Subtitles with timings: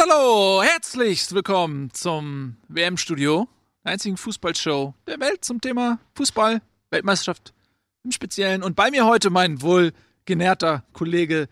[0.00, 3.46] hallo, herzlichst willkommen zum WM-Studio,
[3.84, 7.52] der einzigen Fußballshow der Welt zum Thema Fußball, Weltmeisterschaft
[8.02, 8.62] im Speziellen.
[8.62, 9.92] Und bei mir heute mein wohl
[10.24, 11.48] genährter Kollege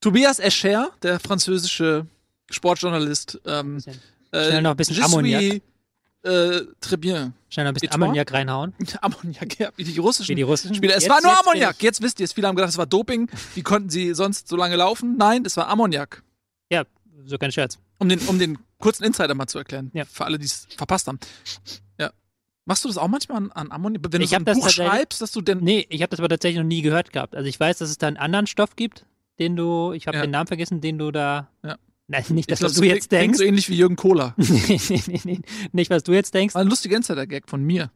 [0.00, 2.06] Tobias Escher, der französische
[2.50, 3.40] Sportjournalist.
[3.44, 3.78] Ähm,
[4.30, 5.60] äh, Schnell noch ein bisschen Ammoniak.
[6.22, 6.28] Äh,
[6.80, 7.34] très bien.
[7.48, 7.94] Schnell noch ein bisschen Et?
[7.94, 8.74] Ammoniak reinhauen.
[9.00, 10.76] Ammoniak, ja, wie die russischen, Wie die russischen.
[10.76, 10.94] Spieler.
[10.96, 11.82] Es Jetzt- war nur jetzt Ammoniak.
[11.82, 12.32] Jetzt wisst ihr es.
[12.32, 13.28] Viele haben gedacht, es war Doping.
[13.56, 15.16] Wie konnten sie sonst so lange laufen?
[15.16, 16.22] Nein, es war Ammoniak.
[16.70, 16.84] Ja,
[17.26, 17.78] so kein Scherz.
[17.98, 19.90] Um den, um den kurzen Insider mal zu erklären.
[19.94, 20.04] Ja.
[20.04, 21.18] Für alle, die es verpasst haben.
[21.98, 22.10] Ja.
[22.66, 24.02] Machst du das auch manchmal an, an Ammoniak?
[24.04, 25.58] Wenn du Ich so hab ein das Buch schreibst, dass du denn.
[25.60, 27.34] Nee, ich habe das aber tatsächlich noch nie gehört gehabt.
[27.34, 29.06] Also ich weiß, dass es da einen anderen Stoff gibt,
[29.38, 30.22] den du, ich habe Ja.
[30.26, 31.50] den Namen vergessen, den du da.
[31.64, 31.76] Ja.
[32.08, 33.38] Nein, nicht das, glaub, was du jetzt denkst.
[33.38, 34.34] so ähnlich wie Jürgen Kohler.
[34.36, 35.40] nee, nee, nee, nee,
[35.72, 36.54] nicht, was du jetzt denkst.
[36.54, 37.90] War ein lustiger Insider-Gag von mir.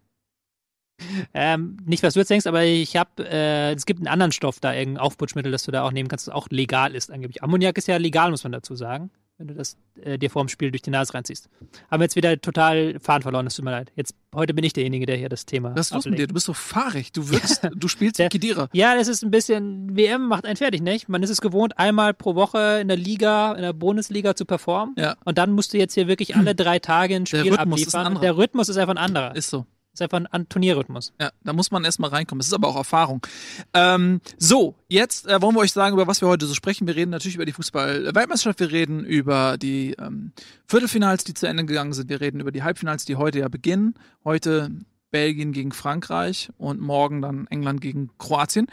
[1.33, 4.61] Ähm, nicht, was du jetzt denkst, aber ich habe, äh, es gibt einen anderen Stoff
[4.61, 7.43] da, irgendein Aufputschmittel, das du da auch nehmen kannst, das auch legal ist angeblich.
[7.43, 10.71] Ammoniak ist ja legal, muss man dazu sagen, wenn du das äh, dir vorm Spiel
[10.71, 11.49] durch die Nase reinziehst.
[11.91, 13.91] Haben wir jetzt wieder total Faden verloren, das tut mir leid.
[13.97, 16.29] Jetzt, heute bin ich derjenige, der hier das Thema Was ist los mit dir?
[16.29, 17.11] Du bist so fahrig.
[17.13, 18.69] Du wirkst, du spielst Der- Kedira.
[18.73, 21.09] Ja, das ist ein bisschen, WM macht einen fertig, nicht?
[21.09, 24.95] Man ist es gewohnt, einmal pro Woche in der Liga, in der Bundesliga zu performen.
[24.97, 25.17] Ja.
[25.25, 27.95] Und dann musst du jetzt hier wirklich alle drei Tage ein Der Spiel Rhythmus ist
[27.97, 28.07] ein abliefern.
[28.07, 28.23] anderer.
[28.23, 29.35] der Rhythmus ist einfach ein anderer.
[29.35, 29.67] Ist so.
[29.95, 31.13] Ist einfach ein Turnierrhythmus.
[31.21, 32.41] Ja, da muss man erstmal reinkommen.
[32.41, 33.25] Das ist aber auch Erfahrung.
[33.73, 36.87] Ähm, so, jetzt äh, wollen wir euch sagen, über was wir heute so sprechen.
[36.87, 40.33] Wir reden natürlich über die Fußball-Weltmeisterschaft, wir reden über die ähm,
[40.67, 42.11] Viertelfinals, die zu Ende gegangen sind.
[42.11, 43.95] Wir reden über die Halbfinals, die heute ja beginnen.
[44.25, 44.71] Heute
[45.11, 48.67] Belgien gegen Frankreich und morgen dann England gegen Kroatien.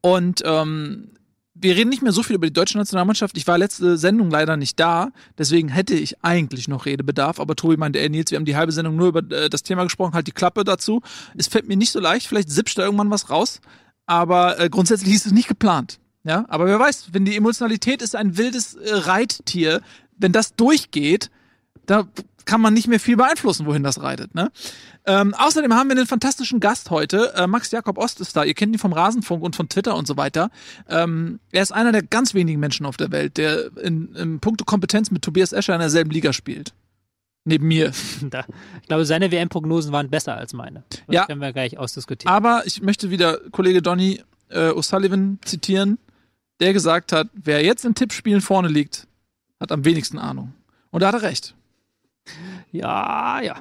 [0.00, 1.12] Und ähm,
[1.54, 3.36] wir reden nicht mehr so viel über die deutsche Nationalmannschaft.
[3.36, 7.38] Ich war letzte Sendung leider nicht da, deswegen hätte ich eigentlich noch Redebedarf.
[7.38, 9.84] Aber Tobi meinte, ey Nils, wir haben die halbe Sendung nur über äh, das Thema
[9.84, 11.00] gesprochen, halt die Klappe dazu.
[11.36, 13.60] Es fällt mir nicht so leicht, vielleicht sipscht da irgendwann was raus.
[14.06, 16.00] Aber äh, grundsätzlich ist es nicht geplant.
[16.24, 19.82] Ja, aber wer weiß, wenn die Emotionalität ist ein wildes äh, Reittier,
[20.16, 21.30] wenn das durchgeht,
[21.86, 22.06] da
[22.44, 24.34] kann man nicht mehr viel beeinflussen, wohin das reitet.
[24.34, 24.50] Ne?
[25.06, 27.32] Ähm, außerdem haben wir einen fantastischen Gast heute.
[27.36, 28.44] Äh, Max Jakob Ost ist da.
[28.44, 30.50] Ihr kennt ihn vom Rasenfunk und von Twitter und so weiter.
[30.88, 34.64] Ähm, er ist einer der ganz wenigen Menschen auf der Welt, der in, in puncto
[34.64, 36.74] Kompetenz mit Tobias Escher in derselben Liga spielt.
[37.46, 37.92] Neben mir.
[38.30, 38.44] Da,
[38.82, 40.84] ich glaube, seine WM-Prognosen waren besser als meine.
[40.90, 41.26] Das Ja.
[41.26, 42.34] können wir gleich ausdiskutieren.
[42.34, 45.98] Aber ich möchte wieder Kollege Donny äh, O'Sullivan zitieren,
[46.60, 49.06] der gesagt hat, wer jetzt in Tippspielen vorne liegt,
[49.60, 50.52] hat am wenigsten Ahnung.
[50.90, 51.54] Und da hat er recht.
[52.72, 53.56] Ja, ja.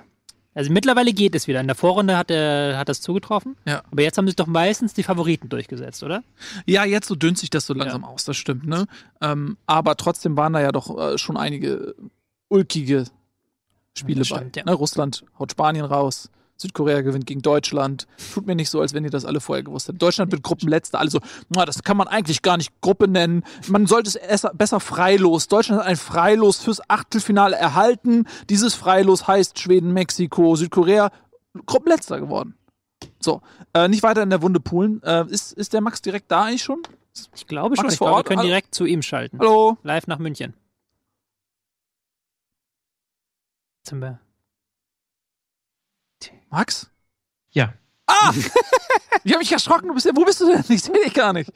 [0.56, 1.60] Also mittlerweile geht es wieder.
[1.62, 3.56] In der Vorrunde hat er hat das zugetroffen.
[3.66, 3.82] Ja.
[3.92, 6.24] Aber jetzt haben sich doch meistens die Favoriten durchgesetzt, oder?
[6.68, 8.86] Ja, jetzt so dünnt sich das so langsam aus, das stimmt, ne?
[9.22, 11.96] Ähm, aber trotzdem waren da ja doch äh, schon einige
[12.50, 13.06] ulkige
[13.98, 14.38] Spiele Das bei.
[14.38, 14.64] stimmt, ja.
[14.66, 14.74] Ne?
[14.74, 16.30] Russland haut Spanien raus,
[16.64, 18.08] Südkorea gewinnt gegen Deutschland.
[18.34, 20.02] Tut mir nicht so, als wenn ihr das alle vorher gewusst hättet.
[20.02, 21.20] Deutschland wird Gruppenletzter, also
[21.50, 23.44] na, das kann man eigentlich gar nicht Gruppe nennen.
[23.68, 25.48] Man sollte es besser, Freilos.
[25.48, 28.26] Deutschland hat ein Freilos fürs Achtelfinale erhalten.
[28.50, 31.12] Dieses Freilos heißt Schweden, Mexiko, Südkorea.
[31.66, 32.56] Gruppenletzter geworden.
[33.20, 33.42] So,
[33.74, 35.02] äh, nicht weiter in der Wunde poolen.
[35.04, 36.82] Äh, ist, ist der Max direkt da eigentlich schon?
[37.36, 37.84] Ich glaube schon.
[37.84, 38.28] Max Ich vor glaube, wir Ort?
[38.28, 38.48] können Hallo?
[38.50, 39.38] direkt zu ihm schalten.
[39.40, 39.78] Hallo?
[39.84, 40.54] Live nach München.
[43.86, 44.20] Jetzt wir.
[46.54, 46.88] Max?
[47.50, 47.74] Ja.
[48.06, 48.32] Ah!
[49.24, 49.88] ich habe mich erschrocken.
[49.88, 50.64] Du bist ja, wo bist du denn?
[50.70, 51.52] Ich sehe dich gar nicht.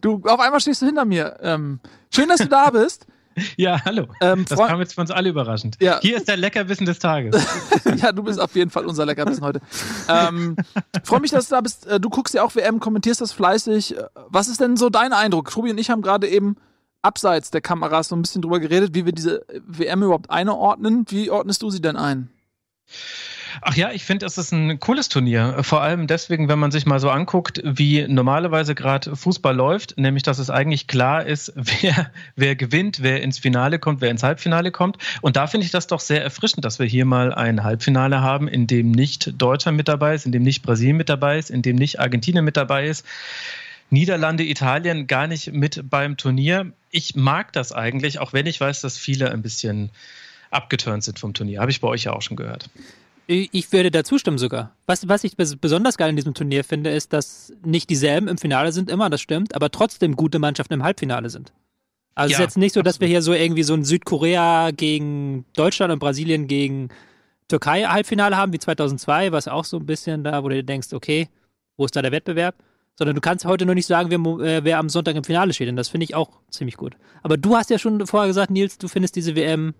[0.00, 1.36] Du, auf einmal stehst du hinter mir.
[1.40, 1.80] Ähm,
[2.14, 3.06] schön, dass du da bist.
[3.58, 4.06] Ja, hallo.
[4.22, 5.76] Ähm, Das Freu- kam jetzt für uns alle überraschend.
[5.82, 6.00] Ja.
[6.00, 7.36] Hier ist der Leckerbissen des Tages.
[7.96, 9.60] ja, du bist auf jeden Fall unser Leckerbissen heute.
[10.08, 10.56] Ähm,
[11.04, 11.86] Freue mich, dass du da bist.
[11.86, 13.94] Äh, Du guckst ja auch WM, kommentierst das fleißig.
[13.94, 15.50] Äh, Was ist denn so dein Eindruck?
[15.50, 16.56] Tobi und ich haben gerade eben
[17.02, 21.04] abseits der Kameras so ein bisschen drüber geredet, wie wir diese WM überhaupt einordnen.
[21.10, 22.30] Wie ordnest du sie denn ein?
[23.60, 25.62] Ach ja, ich finde, es ist ein cooles Turnier.
[25.62, 30.22] Vor allem deswegen, wenn man sich mal so anguckt, wie normalerweise gerade Fußball läuft, nämlich
[30.22, 34.70] dass es eigentlich klar ist, wer, wer gewinnt, wer ins Finale kommt, wer ins Halbfinale
[34.70, 34.98] kommt.
[35.22, 38.48] Und da finde ich das doch sehr erfrischend, dass wir hier mal ein Halbfinale haben,
[38.48, 41.62] in dem nicht Deutschland mit dabei ist, in dem nicht Brasilien mit dabei ist, in
[41.62, 43.06] dem nicht Argentinien mit dabei ist.
[43.90, 46.72] Niederlande, Italien gar nicht mit beim Turnier.
[46.90, 49.90] Ich mag das eigentlich, auch wenn ich weiß, dass viele ein bisschen
[50.50, 51.60] abgeturnt sind vom Turnier.
[51.60, 52.68] Habe ich bei euch ja auch schon gehört.
[53.26, 54.76] Ich ich würde da zustimmen sogar.
[54.86, 58.38] Was, was ich bes- besonders geil in diesem Turnier finde, ist, dass nicht dieselben im
[58.38, 61.52] Finale sind, immer, das stimmt, aber trotzdem gute Mannschaften im Halbfinale sind.
[62.14, 64.70] Also es Ja, ist jetzt nicht so, dass wir hier so irgendwie so ein Südkorea
[64.70, 66.88] gegen Deutschland und Brasilien gegen
[67.48, 70.92] Türkei Halbfinale haben, wie 2002, was auch so ein bisschen da, wo du dir denkst,
[70.92, 71.28] okay,
[71.76, 72.54] wo ist da der Wettbewerb?
[72.98, 75.68] Sondern du kannst heute nur nicht sagen, wer, äh, wer am Sonntag im Finale steht.
[75.68, 76.96] Und das finde ich auch ziemlich gut.
[77.22, 79.74] Aber du hast ja schon vorher gesagt, Nils, du findest diese WM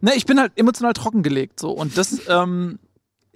[0.00, 2.78] Ne, ich bin halt emotional trockengelegt so und das ähm,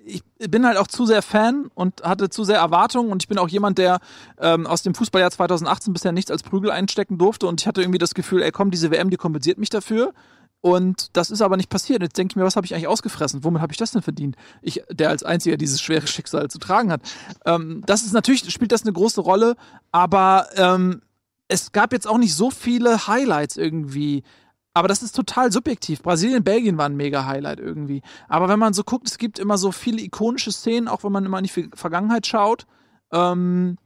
[0.05, 3.39] ich bin halt auch zu sehr Fan und hatte zu sehr Erwartungen und ich bin
[3.39, 4.01] auch jemand, der
[4.39, 7.99] ähm, aus dem Fußballjahr 2018 bisher nichts als Prügel einstecken durfte und ich hatte irgendwie
[7.99, 10.13] das Gefühl, ey komm, diese WM, die kompensiert mich dafür.
[10.63, 12.03] Und das ist aber nicht passiert.
[12.03, 13.45] Jetzt denke ich mir, was habe ich eigentlich ausgefressen?
[13.45, 14.37] Womit habe ich das denn verdient?
[14.61, 17.01] Ich, der als einziger dieses schwere Schicksal zu tragen hat.
[17.47, 19.57] Ähm, das ist natürlich, spielt das eine große Rolle,
[19.91, 21.01] aber ähm,
[21.49, 24.23] es gab jetzt auch nicht so viele Highlights irgendwie.
[24.73, 26.03] Aber das ist total subjektiv.
[26.03, 28.03] Brasilien, Belgien waren ein mega Highlight irgendwie.
[28.29, 31.25] Aber wenn man so guckt, es gibt immer so viele ikonische Szenen, auch wenn man
[31.25, 32.67] immer in die Vergangenheit schaut.
[33.13, 33.77] Ähm,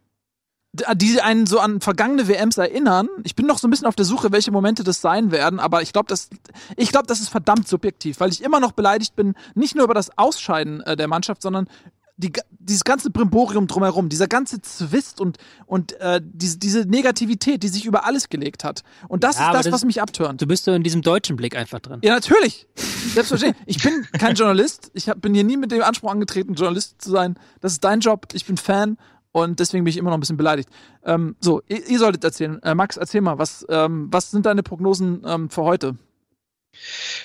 [0.95, 3.09] die einen so an vergangene WMs erinnern.
[3.23, 5.83] Ich bin noch so ein bisschen auf der Suche, welche Momente das sein werden, aber
[5.83, 6.31] ich glaube, das,
[6.77, 10.19] ich das ist verdammt subjektiv, weil ich immer noch beleidigt bin, nicht nur über das
[10.19, 11.69] Ausscheiden äh, der Mannschaft, sondern
[12.17, 17.69] die, dieses ganze Brimborium drumherum, dieser ganze Zwist und, und äh, diese, diese Negativität, die
[17.69, 18.83] sich über alles gelegt hat.
[19.09, 20.41] Und das ja, ist das, das, was mich abtönt.
[20.41, 22.01] Du bist so in diesem deutschen Blick einfach drin.
[22.05, 22.69] Ja, natürlich.
[23.15, 23.63] Selbstverständlich.
[23.67, 24.91] Ich bin kein Journalist.
[24.95, 27.37] Ich hab, bin hier nie mit dem Anspruch angetreten, Journalist zu sein.
[27.61, 28.29] Das ist dein Job.
[28.33, 28.97] Ich bin Fan
[29.33, 30.69] und deswegen bin ich immer noch ein bisschen beleidigt.
[31.05, 32.63] Ähm, so, ihr, ihr, solltet erzählen.
[32.63, 35.97] Äh, Max, erzähl mal, was, ähm, was sind deine Prognosen ähm, für heute?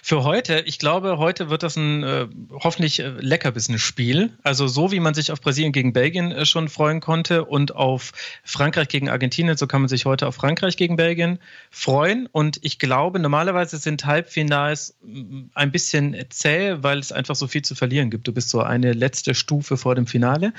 [0.01, 4.31] Für heute, ich glaube, heute wird das ein äh, hoffentlich äh, Leckerbissen-Spiel.
[4.43, 8.11] Also so wie man sich auf Brasilien gegen Belgien äh, schon freuen konnte und auf
[8.43, 11.39] Frankreich gegen Argentinien, so kann man sich heute auf Frankreich gegen Belgien
[11.71, 12.27] freuen.
[12.31, 17.63] Und ich glaube, normalerweise sind Halbfinals mm, ein bisschen zäh, weil es einfach so viel
[17.63, 18.27] zu verlieren gibt.
[18.27, 20.53] Du bist so eine letzte Stufe vor dem Finale.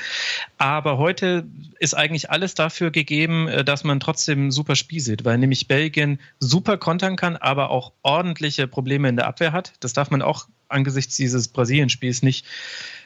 [0.59, 1.47] Aber heute
[1.79, 5.69] ist eigentlich alles dafür gegeben, äh, dass man trotzdem ein super Spiel sieht, weil nämlich
[5.69, 9.75] Belgien super kontern kann, aber auch ordentliche Probleme Probleme in der Abwehr hat.
[9.81, 12.47] Das darf man auch angesichts dieses Brasilien-Spiels nicht,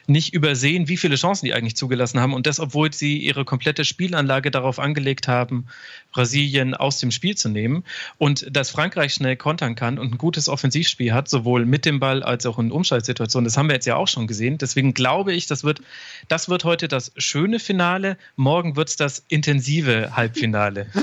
[0.07, 2.33] nicht übersehen, wie viele Chancen die eigentlich zugelassen haben.
[2.33, 5.65] Und das, obwohl sie ihre komplette Spielanlage darauf angelegt haben,
[6.11, 7.83] Brasilien aus dem Spiel zu nehmen.
[8.17, 12.23] Und dass Frankreich schnell kontern kann und ein gutes Offensivspiel hat, sowohl mit dem Ball
[12.23, 13.45] als auch in Umschaltsituationen.
[13.45, 14.57] Das haben wir jetzt ja auch schon gesehen.
[14.57, 15.81] Deswegen glaube ich, das wird,
[16.27, 18.17] das wird heute das schöne Finale.
[18.35, 20.87] Morgen wird es das intensive Halbfinale.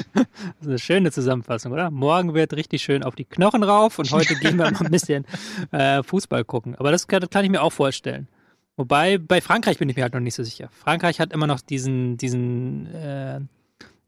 [0.43, 1.91] Das ist eine schöne Zusammenfassung, oder?
[1.91, 5.25] Morgen wird richtig schön auf die Knochen rauf und heute gehen wir mal ein bisschen
[5.71, 6.52] äh, Fußball gucken.
[6.79, 8.29] Aber das kann, das kann ich mir auch vorstellen.
[8.77, 10.69] Wobei, bei Frankreich bin ich mir halt noch nicht so sicher.
[10.73, 13.41] Frankreich hat immer noch diesen, diesen, äh,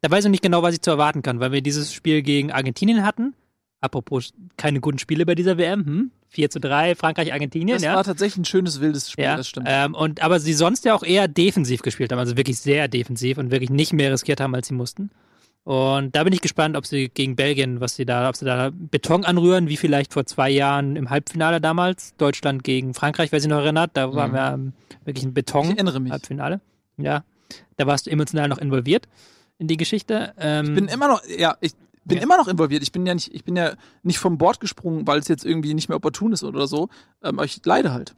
[0.00, 2.50] da weiß ich nicht genau, was ich zu erwarten kann, weil wir dieses Spiel gegen
[2.50, 3.34] Argentinien hatten.
[3.80, 6.10] Apropos keine guten Spiele bei dieser WM, hm?
[6.28, 7.76] 4 zu 3, Frankreich, Argentinien.
[7.76, 7.94] Das ja.
[7.94, 9.66] war tatsächlich ein schönes, wildes Spiel, ja, das stimmt.
[9.70, 13.36] Ähm, und, aber sie sonst ja auch eher defensiv gespielt haben, also wirklich sehr defensiv
[13.38, 15.10] und wirklich nicht mehr riskiert haben, als sie mussten.
[15.64, 18.70] Und da bin ich gespannt, ob sie gegen Belgien, was sie da, ob sie da
[18.70, 23.48] Beton anrühren, wie vielleicht vor zwei Jahren im Halbfinale damals, Deutschland gegen Frankreich, wer sich
[23.48, 24.14] noch erinnert, da mhm.
[24.14, 24.72] waren wir
[25.06, 26.12] wirklich ein Beton ich erinnere mich.
[26.12, 26.60] Halbfinale.
[26.98, 27.24] Ja,
[27.78, 29.08] da warst du emotional noch involviert
[29.58, 30.34] in die Geschichte.
[30.38, 31.72] Ähm, ich bin immer noch, ja, ich
[32.04, 32.24] bin ja.
[32.24, 32.82] immer noch involviert.
[32.82, 33.72] Ich bin ja nicht, ich bin ja
[34.02, 36.88] nicht vom Bord gesprungen, weil es jetzt irgendwie nicht mehr opportun ist oder so.
[37.22, 38.14] Ähm, aber ich leide halt.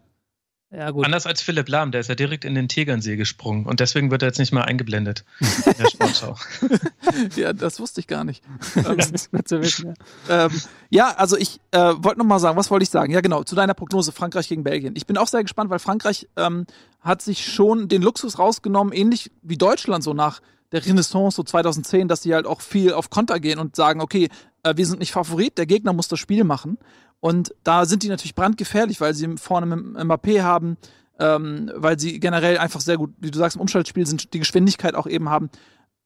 [0.76, 1.06] Ja, gut.
[1.06, 4.23] Anders als Philipp Lahm, der ist ja direkt in den Tegernsee gesprungen und deswegen wird
[4.23, 6.37] er jetzt nicht mal eingeblendet in der Sportschau.
[7.37, 8.44] ja, das wusste ich gar nicht.
[9.46, 9.94] zu wissen,
[10.28, 10.44] ja.
[10.44, 10.50] Ähm,
[10.90, 13.11] ja, also ich äh, wollte nochmal sagen, was wollte ich sagen?
[13.11, 14.94] Ja, genau, zu deiner Prognose Frankreich gegen Belgien.
[14.96, 16.67] Ich bin auch sehr gespannt, weil Frankreich ähm,
[17.00, 20.43] hat sich schon den Luxus rausgenommen, ähnlich wie Deutschland so nach
[20.73, 24.28] der Renaissance so 2010, dass sie halt auch viel auf Konter gehen und sagen, okay,
[24.62, 26.76] äh, wir sind nicht Favorit, der Gegner muss das Spiel machen.
[27.20, 30.76] Und da sind die natürlich brandgefährlich, weil sie vorne Mbappé haben,
[31.18, 34.94] ähm, weil sie generell einfach sehr gut, wie du sagst, im Umschaltspiel sind, die Geschwindigkeit
[34.94, 35.50] auch eben haben.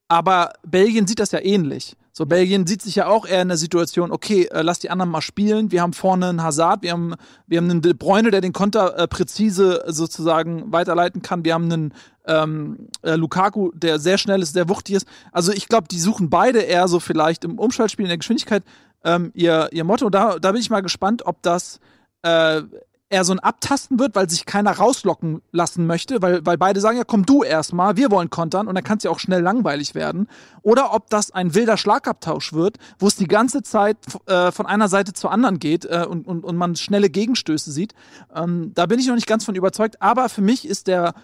[0.08, 1.96] Aber Belgien sieht das ja ähnlich.
[2.12, 5.08] So, Belgien sieht sich ja auch eher in der Situation, okay, äh, lass die anderen
[5.08, 5.70] mal spielen.
[5.70, 7.14] Wir haben vorne einen Hazard, wir haben,
[7.46, 11.44] wir haben einen De Bruyne, der den Konter äh, präzise sozusagen weiterleiten kann.
[11.44, 11.94] Wir haben einen
[12.26, 15.06] ähm, äh, Lukaku, der sehr schnell ist, sehr wuchtig ist.
[15.30, 18.64] Also ich glaube, die suchen beide eher so vielleicht im Umschaltspiel in der Geschwindigkeit
[19.04, 20.10] ähm, ihr, ihr Motto.
[20.10, 21.80] Da, da bin ich mal gespannt, ob das
[22.22, 22.62] äh,
[23.10, 26.96] eher so ein Abtasten wird, weil sich keiner rauslocken lassen möchte, weil, weil beide sagen,
[26.96, 29.96] ja komm du erstmal, wir wollen kontern und dann kann es ja auch schnell langweilig
[29.96, 30.28] werden.
[30.62, 34.88] Oder ob das ein wilder Schlagabtausch wird, wo es die ganze Zeit äh, von einer
[34.88, 37.94] Seite zur anderen geht äh, und, und, und man schnelle Gegenstöße sieht.
[38.34, 41.14] Ähm, da bin ich noch nicht ganz von überzeugt, aber für mich ist der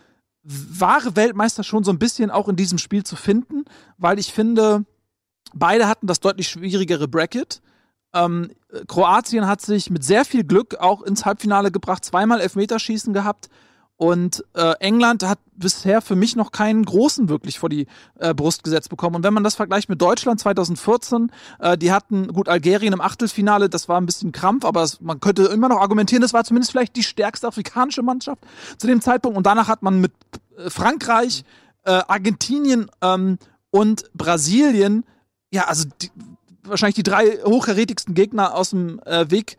[0.43, 3.65] wahre Weltmeister schon so ein bisschen auch in diesem Spiel zu finden,
[3.97, 4.85] weil ich finde,
[5.59, 7.61] beide hatten das deutlich schwierigere Bracket.
[8.15, 8.51] Ähm,
[8.87, 13.49] Kroatien hat sich mit sehr viel Glück auch ins Halbfinale gebracht, zweimal Elfmeterschießen gehabt.
[13.99, 17.87] Und äh, England hat bisher für mich noch keinen großen wirklich vor die
[18.19, 19.17] äh, Brust gesetzt bekommen.
[19.17, 23.71] Und wenn man das vergleicht mit Deutschland 2014, äh, die hatten gut Algerien im Achtelfinale,
[23.71, 26.73] das war ein bisschen Krampf, aber es, man könnte immer noch argumentieren, das war zumindest
[26.73, 28.45] vielleicht die stärkste afrikanische Mannschaft
[28.77, 29.39] zu dem Zeitpunkt.
[29.39, 30.13] Und danach hat man mit
[30.59, 31.45] äh, Frankreich,
[31.85, 33.39] äh, Argentinien ähm,
[33.71, 35.05] und Brasilien
[35.51, 36.11] ja, also die,
[36.65, 39.57] wahrscheinlich die drei hochkarätigsten Gegner aus dem äh, Weg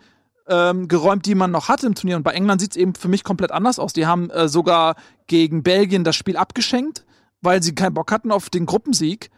[0.48, 2.18] ähm, geräumt, die man noch hatte im Turnier.
[2.18, 3.94] Und bei England sieht es eben für mich komplett anders aus.
[3.94, 4.96] Die haben äh, sogar
[5.28, 7.06] gegen Belgien das Spiel abgeschenkt,
[7.42, 9.30] weil sie keinen Bock hatten auf den Gruppensieg.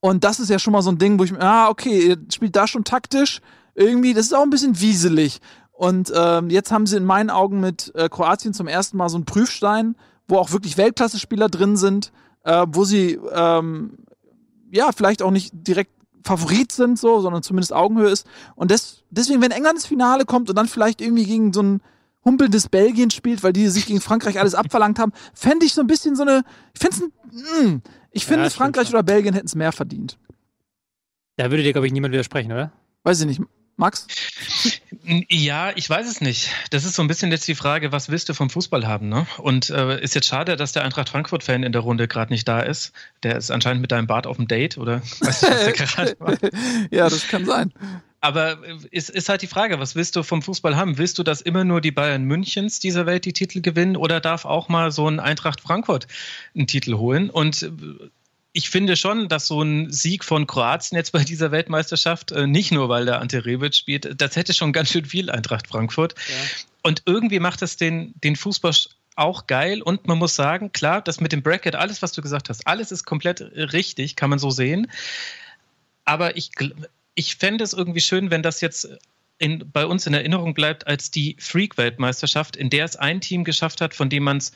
[0.00, 2.18] Und das ist ja schon mal so ein Ding, wo ich mir, ah, okay, ihr
[2.32, 3.40] spielt da schon taktisch.
[3.74, 5.40] Irgendwie, das ist auch ein bisschen wieselig.
[5.72, 9.16] Und ähm, jetzt haben sie in meinen Augen mit äh, Kroatien zum ersten Mal so
[9.16, 9.96] einen Prüfstein,
[10.28, 12.12] wo auch wirklich Weltklasse-Spieler drin sind,
[12.44, 13.98] äh, wo sie ähm,
[14.74, 15.92] ja vielleicht auch nicht direkt
[16.24, 18.26] Favorit sind, so, sondern zumindest Augenhöhe ist.
[18.56, 21.80] Und des, deswegen, wenn England ins Finale kommt und dann vielleicht irgendwie gegen so ein
[22.24, 25.86] humpelndes Belgien spielt, weil die sich gegen Frankreich alles abverlangt haben, fände ich so ein
[25.86, 26.42] bisschen so eine.
[26.74, 27.12] Ich finde
[27.66, 30.18] mm, ich finde, ja, Frankreich oder Belgien hätten es mehr verdient.
[31.36, 32.72] Da würde dir, glaube ich, niemand widersprechen, oder?
[33.02, 33.40] Weiß ich nicht.
[33.76, 34.06] Max?
[35.28, 36.50] Ja, ich weiß es nicht.
[36.70, 39.08] Das ist so ein bisschen jetzt die Frage, was willst du vom Fußball haben?
[39.08, 39.26] Ne?
[39.38, 42.60] Und äh, ist jetzt schade, dass der Eintracht Frankfurt-Fan in der Runde gerade nicht da
[42.60, 42.92] ist.
[43.22, 45.02] Der ist anscheinend mit deinem Bart auf dem Date, oder?
[45.20, 46.40] Weißt du, was der gerade macht?
[46.90, 47.72] Ja, das kann sein.
[48.20, 48.56] Aber
[48.90, 50.96] ist, ist halt die Frage, was willst du vom Fußball haben?
[50.96, 54.46] Willst du, dass immer nur die Bayern Münchens dieser Welt die Titel gewinnen oder darf
[54.46, 56.06] auch mal so ein Eintracht Frankfurt
[56.54, 57.28] einen Titel holen?
[57.28, 57.70] Und
[58.56, 62.70] ich finde schon, dass so ein Sieg von Kroatien jetzt bei dieser Weltmeisterschaft, äh, nicht
[62.70, 66.14] nur weil der Ante Rebic spielt, das hätte schon ganz schön viel Eintracht Frankfurt.
[66.16, 66.34] Ja.
[66.82, 68.72] Und irgendwie macht es den, den Fußball
[69.16, 72.48] auch geil und man muss sagen, klar, das mit dem Bracket, alles, was du gesagt
[72.48, 74.90] hast, alles ist komplett richtig, kann man so sehen.
[76.04, 76.50] Aber ich,
[77.16, 78.88] ich fände es irgendwie schön, wenn das jetzt
[79.38, 83.80] in, bei uns in Erinnerung bleibt als die Freak-Weltmeisterschaft, in der es ein Team geschafft
[83.80, 84.52] hat, von dem man es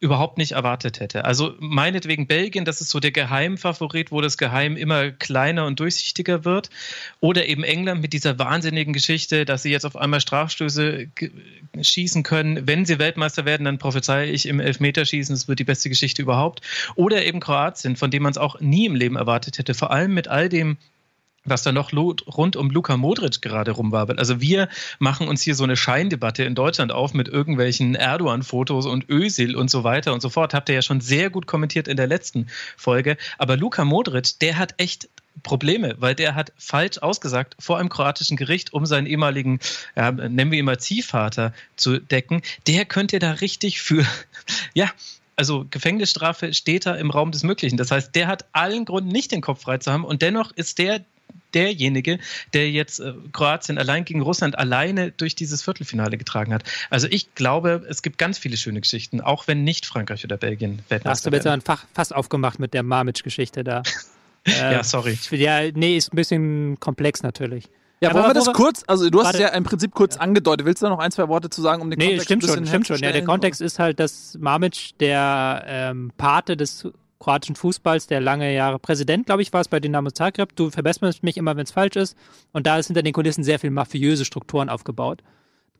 [0.00, 1.26] überhaupt nicht erwartet hätte.
[1.26, 6.46] Also meinetwegen Belgien, das ist so der Geheimfavorit, wo das Geheim immer kleiner und durchsichtiger
[6.46, 6.70] wird.
[7.20, 11.08] Oder eben England mit dieser wahnsinnigen Geschichte, dass sie jetzt auf einmal Strafstöße
[11.80, 12.66] schießen können.
[12.66, 16.62] Wenn sie Weltmeister werden, dann prophezeie ich im Elfmeterschießen, das wird die beste Geschichte überhaupt.
[16.94, 19.74] Oder eben Kroatien, von dem man es auch nie im Leben erwartet hätte.
[19.74, 20.78] Vor allem mit all dem
[21.50, 24.18] was da noch rund um Luka Modric gerade rumwabelt.
[24.18, 29.08] Also wir machen uns hier so eine Scheindebatte in Deutschland auf mit irgendwelchen Erdogan-Fotos und
[29.08, 30.54] Ösil und so weiter und so fort.
[30.54, 33.16] Habt ihr ja schon sehr gut kommentiert in der letzten Folge.
[33.38, 35.08] Aber Luka Modric, der hat echt
[35.42, 39.60] Probleme, weil der hat falsch ausgesagt vor einem kroatischen Gericht, um seinen ehemaligen,
[39.96, 42.42] ja, nennen wir ihn mal Ziehvater zu decken.
[42.66, 44.04] Der könnte da richtig für,
[44.74, 44.90] ja,
[45.36, 47.78] also Gefängnisstrafe steht da im Raum des Möglichen.
[47.78, 50.78] Das heißt, der hat allen Grund, nicht den Kopf frei zu haben und dennoch ist
[50.78, 51.02] der
[51.54, 52.18] derjenige,
[52.52, 56.64] der jetzt äh, Kroatien allein gegen Russland alleine durch dieses Viertelfinale getragen hat.
[56.90, 60.80] Also ich glaube, es gibt ganz viele schöne Geschichten, auch wenn nicht Frankreich oder Belgien
[60.88, 63.82] Weltmeister hast du jetzt ein Fach, Fass aufgemacht mit der Marmic-Geschichte da.
[64.46, 65.18] äh, ja, sorry.
[65.30, 67.68] Ja, nee, ist ein bisschen komplex natürlich.
[68.02, 70.22] Ja, wollen wir das kurz, also du hast es ja im Prinzip kurz ja.
[70.22, 70.64] angedeutet.
[70.64, 72.66] Willst du da noch ein, zwei Worte zu sagen, um den nee, Kontext stimmt schon,
[72.66, 72.98] stimmt schon.
[73.00, 76.88] Ja, der Kontext ist halt, dass Mamic der ähm, Pate des
[77.20, 80.56] kroatischen Fußballs, der lange Jahre Präsident, glaube ich, war es bei Dynamo Zagreb.
[80.56, 82.16] Du verbesserst mich immer, wenn es falsch ist.
[82.52, 85.22] Und da ist hinter den Kulissen sehr viel mafiöse Strukturen aufgebaut.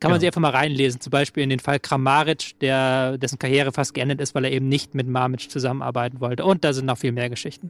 [0.01, 0.21] Kann man genau.
[0.21, 4.19] sich einfach mal reinlesen, zum Beispiel in den Fall Kramaric, der, dessen Karriere fast geendet
[4.19, 6.43] ist, weil er eben nicht mit Mamic zusammenarbeiten wollte.
[6.43, 7.69] Und da sind noch viel mehr Geschichten.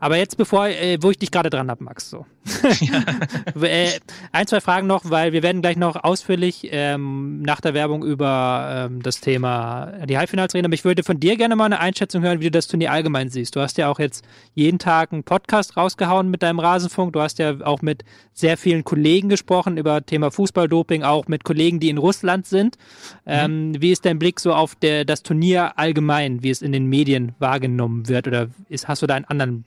[0.00, 2.24] Aber jetzt, bevor, äh, wo ich dich gerade dran habe, Max, so.
[3.60, 3.90] äh,
[4.32, 8.88] ein, zwei Fragen noch, weil wir werden gleich noch ausführlich ähm, nach der Werbung über
[8.88, 10.64] ähm, das Thema die Halbfinals reden.
[10.64, 13.28] Aber ich würde von dir gerne mal eine Einschätzung hören, wie du das Turnier allgemein
[13.28, 13.54] siehst.
[13.54, 17.12] Du hast ja auch jetzt jeden Tag einen Podcast rausgehauen mit deinem Rasenfunk.
[17.12, 21.57] Du hast ja auch mit sehr vielen Kollegen gesprochen über Thema Fußballdoping, auch mit Kollegen
[21.58, 22.78] Kollegen, die in Russland sind.
[23.26, 23.82] Ähm, mhm.
[23.82, 27.34] Wie ist dein Blick so auf der, das Turnier allgemein, wie es in den Medien
[27.40, 28.28] wahrgenommen wird?
[28.28, 29.64] Oder ist, hast du da einen anderen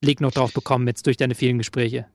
[0.00, 2.06] Blick noch drauf bekommen jetzt durch deine vielen Gespräche?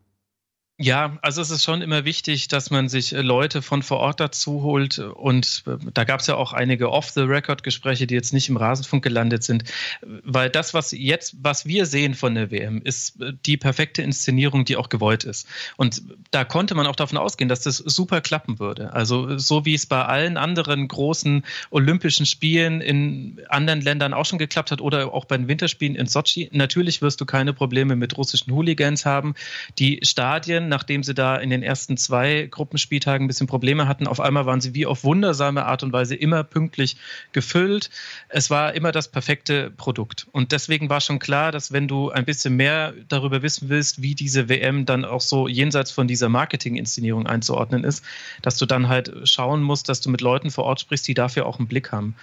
[0.82, 4.22] Ja, also es ist schon immer wichtig, dass man sich äh, Leute von vor Ort
[4.22, 4.98] dazu holt.
[4.98, 9.44] Und äh, da gab es ja auch einige Off-the-Record-Gespräche, die jetzt nicht im Rasenfunk gelandet
[9.44, 9.66] sind.
[10.02, 14.64] Weil das, was jetzt, was wir sehen von der WM, ist äh, die perfekte Inszenierung,
[14.64, 15.50] die auch gewollt ist.
[15.76, 18.94] Und da konnte man auch davon ausgehen, dass das super klappen würde.
[18.94, 24.40] Also so wie es bei allen anderen großen Olympischen Spielen in anderen Ländern auch schon
[24.40, 26.48] geklappt hat oder auch bei den Winterspielen in Sochi.
[26.54, 29.36] Natürlich wirst du keine Probleme mit russischen Hooligans haben.
[29.78, 34.08] Die Stadien nachdem sie da in den ersten zwei Gruppenspieltagen ein bisschen Probleme hatten.
[34.08, 36.98] Auf einmal waren sie wie auf wundersame Art und Weise immer pünktlich
[37.32, 37.90] gefüllt.
[38.30, 40.28] Es war immer das perfekte Produkt.
[40.32, 44.16] Und deswegen war schon klar, dass wenn du ein bisschen mehr darüber wissen willst, wie
[44.16, 48.04] diese WM dann auch so jenseits von dieser Marketing-Inszenierung einzuordnen ist,
[48.42, 51.46] dass du dann halt schauen musst, dass du mit Leuten vor Ort sprichst, die dafür
[51.46, 52.16] auch einen Blick haben.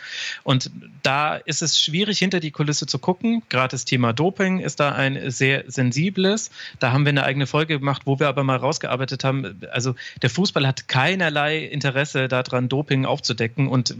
[0.45, 0.71] Und
[1.03, 3.43] da ist es schwierig, hinter die Kulisse zu gucken.
[3.49, 6.51] Gerade das Thema Doping ist da ein sehr sensibles.
[6.79, 10.31] Da haben wir eine eigene Folge gemacht, wo wir aber mal rausgearbeitet haben, also der
[10.31, 13.97] Fußball hat keinerlei Interesse daran, Doping aufzudecken und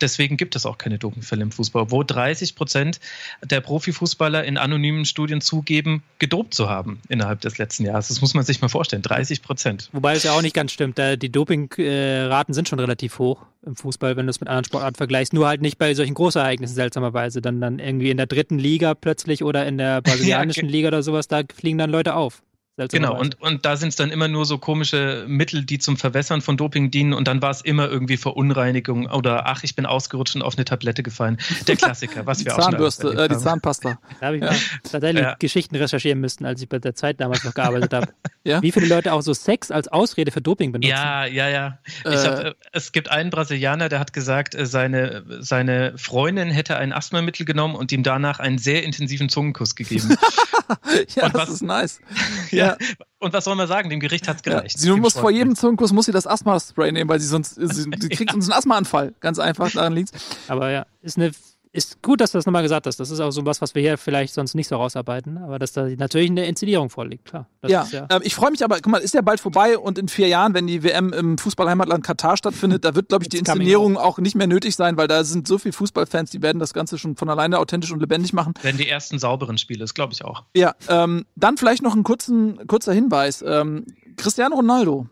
[0.00, 3.00] deswegen gibt es auch keine Dopingfälle im Fußball, wo 30 Prozent
[3.42, 8.08] der Profifußballer in anonymen Studien zugeben, gedopt zu haben innerhalb des letzten Jahres.
[8.08, 9.88] Das muss man sich mal vorstellen, 30 Prozent.
[9.92, 10.98] Wobei es ja auch nicht ganz stimmt.
[10.98, 15.32] Die Dopingraten sind schon relativ hoch im Fußball, wenn du es mit anderen Sportarten vergleichst.
[15.32, 17.42] Nur halt nicht bei solchen Großereignissen seltsamerweise.
[17.42, 21.02] Dann, dann irgendwie in der dritten Liga plötzlich oder in der brasilianischen ja, Liga oder
[21.02, 22.42] sowas, da fliegen dann Leute auf.
[22.90, 26.40] Genau, und, und da sind es dann immer nur so komische Mittel, die zum Verwässern
[26.40, 30.36] von Doping dienen und dann war es immer irgendwie Verunreinigung oder ach, ich bin ausgerutscht
[30.36, 31.38] und auf eine Tablette gefallen.
[31.66, 33.98] Der Klassiker, was wir Zahnbürste, auch schon äh, die Zahnpasta.
[34.20, 34.52] Da habe ich ja.
[34.88, 35.34] tatsächlich ja.
[35.38, 38.08] Geschichten recherchieren müssen, als ich bei der Zeit damals noch gearbeitet habe.
[38.44, 38.62] ja?
[38.62, 40.90] Wie viele Leute auch so Sex als Ausrede für Doping benutzen.
[40.90, 41.78] Ja, ja, ja.
[42.04, 46.76] Äh, hab, äh, es gibt einen Brasilianer, der hat gesagt, äh, seine, seine Freundin hätte
[46.76, 50.16] ein Asthmamittel genommen und ihm danach einen sehr intensiven Zungenkuss gegeben.
[51.16, 52.00] ja, und das was, ist nice.
[52.50, 52.67] ja,
[53.18, 53.90] und was soll man sagen?
[53.90, 54.76] Dem Gericht hat es gereicht.
[54.76, 57.66] Ja, sie muss vor jedem Zungenkuss muss sie das Asthma-Spray nehmen, weil sie sonst sie,
[57.98, 58.34] sie kriegt ja.
[58.34, 59.14] uns einen Asthmaanfall.
[59.20, 60.10] Ganz einfach, daran liegt
[60.48, 61.32] Aber ja, ist eine
[61.78, 62.98] ist gut, dass du das nochmal gesagt hast.
[63.00, 65.72] Das ist auch so was, was wir hier vielleicht sonst nicht so rausarbeiten, aber dass
[65.72, 67.48] da natürlich eine Inszenierung vorliegt, klar.
[67.66, 70.08] ja, ja äh, ich freue mich aber, guck mal, ist ja bald vorbei und in
[70.08, 73.96] vier Jahren, wenn die WM im Fußballheimatland Katar stattfindet, da wird, glaube ich, die Inszenierung
[73.96, 76.98] auch nicht mehr nötig sein, weil da sind so viele Fußballfans, die werden das Ganze
[76.98, 78.54] schon von alleine authentisch und lebendig machen.
[78.62, 80.44] Werden die ersten sauberen Spiele, das glaube ich auch.
[80.54, 83.42] Ja, ähm, dann vielleicht noch ein kurzen, kurzer Hinweis.
[83.46, 85.06] Ähm, Cristiano Ronaldo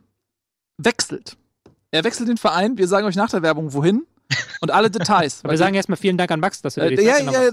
[0.78, 1.36] wechselt.
[1.92, 2.76] Er wechselt den Verein.
[2.76, 4.04] Wir sagen euch nach der Werbung, wohin
[4.60, 5.42] und alle Details.
[5.44, 7.50] wir sagen erstmal vielen Dank an Max, dass er äh, die Ja, ja,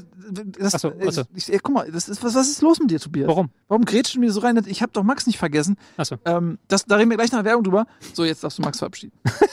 [0.60, 0.94] das, achso.
[1.36, 3.28] Ich, ich, guck mal, das ist, was, was ist los mit dir, Tobias?
[3.28, 3.50] Warum?
[3.68, 4.60] Warum grätschen wir so rein?
[4.68, 5.78] Ich habe doch Max nicht vergessen.
[5.98, 6.18] Achso.
[6.26, 7.86] Ähm, das, da reden wir gleich nach der Werbung drüber.
[8.14, 9.14] So, jetzt darfst du Max verabschieden.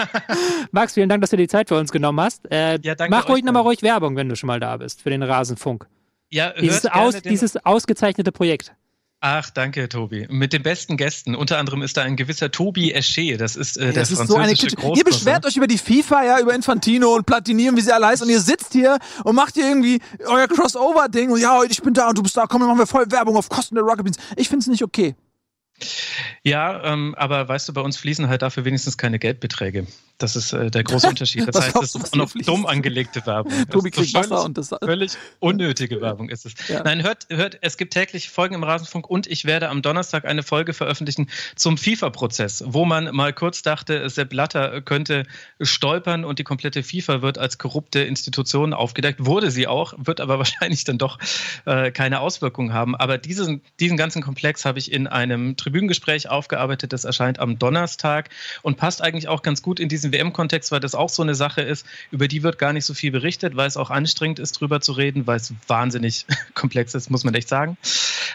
[0.70, 2.50] Max, vielen Dank, dass du die Zeit für uns genommen hast.
[2.50, 5.10] Äh, ja, danke mach ruhig nochmal ruhig Werbung, wenn du schon mal da bist, für
[5.10, 5.86] den Rasenfunk.
[6.30, 8.72] Ja, dieses, aus, dieses ausgezeichnete Projekt.
[9.24, 10.26] Ach, danke, Tobi.
[10.28, 11.36] Mit den besten Gästen.
[11.36, 13.36] Unter anderem ist da ein gewisser Tobi Esche.
[13.36, 16.24] Das ist äh, das der ist französische so eine Ihr beschwert euch über die FIFA,
[16.24, 18.26] ja, über Infantino und Platini und wie sie alle heißen.
[18.26, 21.30] Und ihr sitzt hier und macht hier irgendwie euer Crossover-Ding.
[21.30, 22.46] Und ja, ich bin da und du bist da.
[22.48, 24.16] Komm, dann machen wir voll Werbung auf Kosten der Rocket Beans.
[24.34, 25.14] Ich find's nicht okay.
[26.42, 29.86] Ja, ähm, aber weißt du, bei uns fließen halt dafür wenigstens keine Geldbeträge.
[30.22, 31.48] Das ist äh, der große Unterschied.
[31.48, 33.52] Das heißt, es ist noch dumm angelegte Werbung.
[33.70, 36.54] Tobi kriegt völlig, Wasser und das völlig unnötige Werbung ist es.
[36.68, 36.82] Ja.
[36.84, 40.44] Nein, hört, hört, es gibt täglich Folgen im Rasenfunk und ich werde am Donnerstag eine
[40.44, 45.24] Folge veröffentlichen zum FIFA-Prozess, wo man mal kurz dachte, Sepp Blatter könnte
[45.60, 49.26] stolpern und die komplette FIFA wird als korrupte Institution aufgedeckt.
[49.26, 51.18] Wurde sie auch, wird aber wahrscheinlich dann doch
[51.64, 52.94] äh, keine Auswirkungen haben.
[52.94, 56.92] Aber diesen, diesen ganzen Komplex habe ich in einem Tribünengespräch aufgearbeitet.
[56.92, 58.30] Das erscheint am Donnerstag
[58.62, 61.62] und passt eigentlich auch ganz gut in diesen WM-Kontext, weil das auch so eine Sache
[61.62, 64.80] ist, über die wird gar nicht so viel berichtet, weil es auch anstrengend ist, drüber
[64.80, 67.76] zu reden, weil es wahnsinnig komplex ist, muss man echt sagen.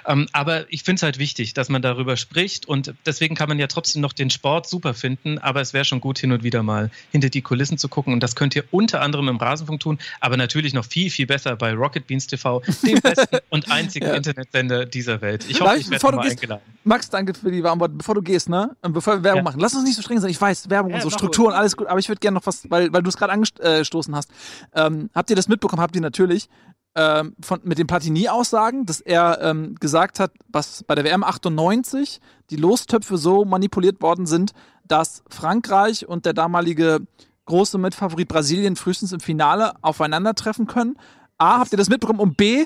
[0.05, 3.59] Ähm, aber ich finde es halt wichtig, dass man darüber spricht und deswegen kann man
[3.59, 6.63] ja trotzdem noch den Sport super finden, aber es wäre schon gut, hin und wieder
[6.63, 9.99] mal hinter die Kulissen zu gucken und das könnt ihr unter anderem im Rasenfunk tun,
[10.19, 14.13] aber natürlich noch viel, viel besser bei Rocket Beans TV, dem besten und einzigen ja.
[14.15, 15.45] Internetsender dieser Welt.
[15.47, 16.61] Ich hoffe, ich werde mal eingeladen.
[16.83, 17.95] Max, danke für die warmen Worte.
[17.95, 18.75] Bevor du gehst, ne?
[18.81, 19.43] Bevor wir Werbung ja.
[19.43, 20.29] machen, lass uns nicht so streng sein.
[20.29, 22.69] Ich weiß, Werbung ja, und so, Strukturen, alles gut, aber ich würde gerne noch was,
[22.69, 24.31] weil, weil du es gerade angestoßen hast.
[24.73, 25.81] Ähm, habt ihr das mitbekommen?
[25.81, 26.49] Habt ihr natürlich
[26.95, 32.19] ähm, von, mit den Platini-Aussagen, dass er ähm, gesagt hat, was bei der WM 98
[32.49, 37.01] die Lostöpfe so manipuliert worden sind, dass Frankreich und der damalige
[37.45, 40.97] große Mitfavorit Brasilien frühestens im Finale aufeinandertreffen können.
[41.37, 42.19] A, habt ihr das mitbekommen?
[42.19, 42.65] Und B,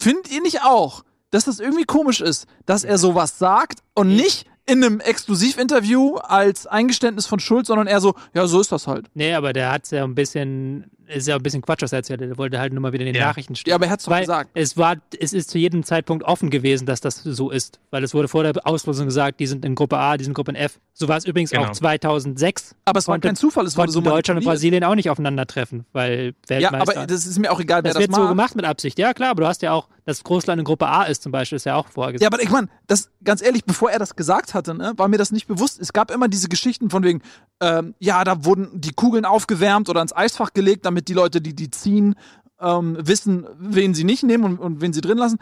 [0.00, 4.49] findet ihr nicht auch, dass das irgendwie komisch ist, dass er sowas sagt und nicht
[4.70, 9.06] in einem Exklusivinterview als Eingeständnis von Schuld, sondern eher so, ja, so ist das halt.
[9.14, 11.98] Nee, aber der hat es ja ein bisschen ist ja ein bisschen Quatsch, was er
[11.98, 12.28] erzählt hat.
[12.28, 13.26] Er wollte halt nur mal wieder in den ja.
[13.26, 13.70] Nachrichten stehen.
[13.70, 14.50] Ja, aber er hat es doch gesagt.
[14.54, 17.80] Es, war, es ist zu jedem Zeitpunkt offen gewesen, dass das so ist.
[17.90, 20.34] Weil es wurde vor der Auslosung gesagt, die sind in Gruppe A, die sind in
[20.34, 20.80] Gruppe F.
[20.92, 21.66] So war es übrigens genau.
[21.66, 22.74] auch 2006.
[22.84, 23.66] Aber es war kein Zufall.
[23.66, 26.94] Es wurde so Deutschland und Brasilien auch nicht aufeinandertreffen, weil Weltmeister.
[26.94, 28.98] Ja, aber das ist mir auch egal, wer das, das wird so gemacht mit Absicht.
[28.98, 31.56] Ja, klar, aber du hast ja auch, dass Großland in Gruppe A ist zum Beispiel,
[31.56, 32.22] ist ja auch vorgesehen.
[32.22, 35.18] Ja, aber ich meine, das, ganz ehrlich, bevor er das gesagt hatte, ne, war mir
[35.18, 35.80] das nicht bewusst.
[35.80, 37.22] Es gab immer diese Geschichten von wegen,
[37.60, 41.54] ähm, ja, da wurden die Kugeln aufgewärmt oder ins Eisfach gelegt, damit die Leute, die
[41.54, 42.14] die ziehen,
[42.60, 45.38] ähm, wissen, wen sie nicht nehmen und, und wen sie drin lassen.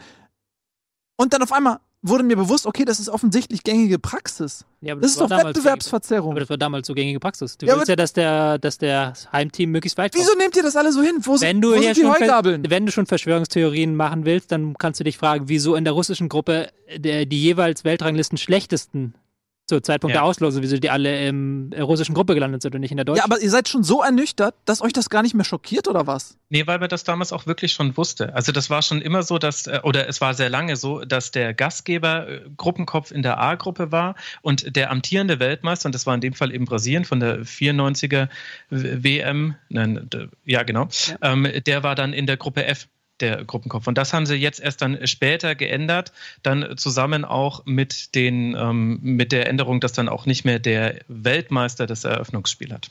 [1.17, 4.65] Und dann auf einmal wurde mir bewusst, okay, das ist offensichtlich gängige Praxis.
[4.79, 6.31] Ja, das, das ist doch Wettbewerbsverzerrung.
[6.31, 7.57] Aber das war damals so gängige Praxis.
[7.57, 10.23] Du ja, willst ja, dass der, dass der Heimteam möglichst weit kommt.
[10.23, 11.17] Wieso nehmt ihr das alle so hin?
[11.21, 12.63] Wo wenn sind, du wo sind die Heugabeln?
[12.69, 16.29] Wenn du schon Verschwörungstheorien machen willst, dann kannst du dich fragen, wieso in der russischen
[16.29, 19.13] Gruppe der, die jeweils Weltranglisten schlechtesten
[19.69, 20.21] Zur Zeitpunkt Ja.
[20.21, 23.05] der Auslosung, wieso die alle im der russischen Gruppe gelandet sind und nicht in der
[23.05, 23.19] deutschen.
[23.19, 26.07] Ja, aber ihr seid schon so ernüchtert, dass euch das gar nicht mehr schockiert oder
[26.07, 26.37] was?
[26.49, 28.33] Nee, weil man das damals auch wirklich schon wusste.
[28.35, 31.31] Also das war schon immer so, dass, äh, oder es war sehr lange so, dass
[31.31, 36.15] der Gastgeber äh, Gruppenkopf in der A-Gruppe war und der amtierende Weltmeister, und das war
[36.15, 38.27] in dem Fall eben Brasilien von der 94er
[38.71, 40.09] W- WM, nein,
[40.45, 40.87] ja genau,
[41.21, 42.87] ähm, der war dann in der Gruppe F
[43.21, 43.87] der Gruppenkopf.
[43.87, 46.11] Und das haben sie jetzt erst dann später geändert,
[46.43, 50.99] dann zusammen auch mit den ähm, mit der Änderung, dass dann auch nicht mehr der
[51.07, 52.89] Weltmeister das Eröffnungsspiel hat.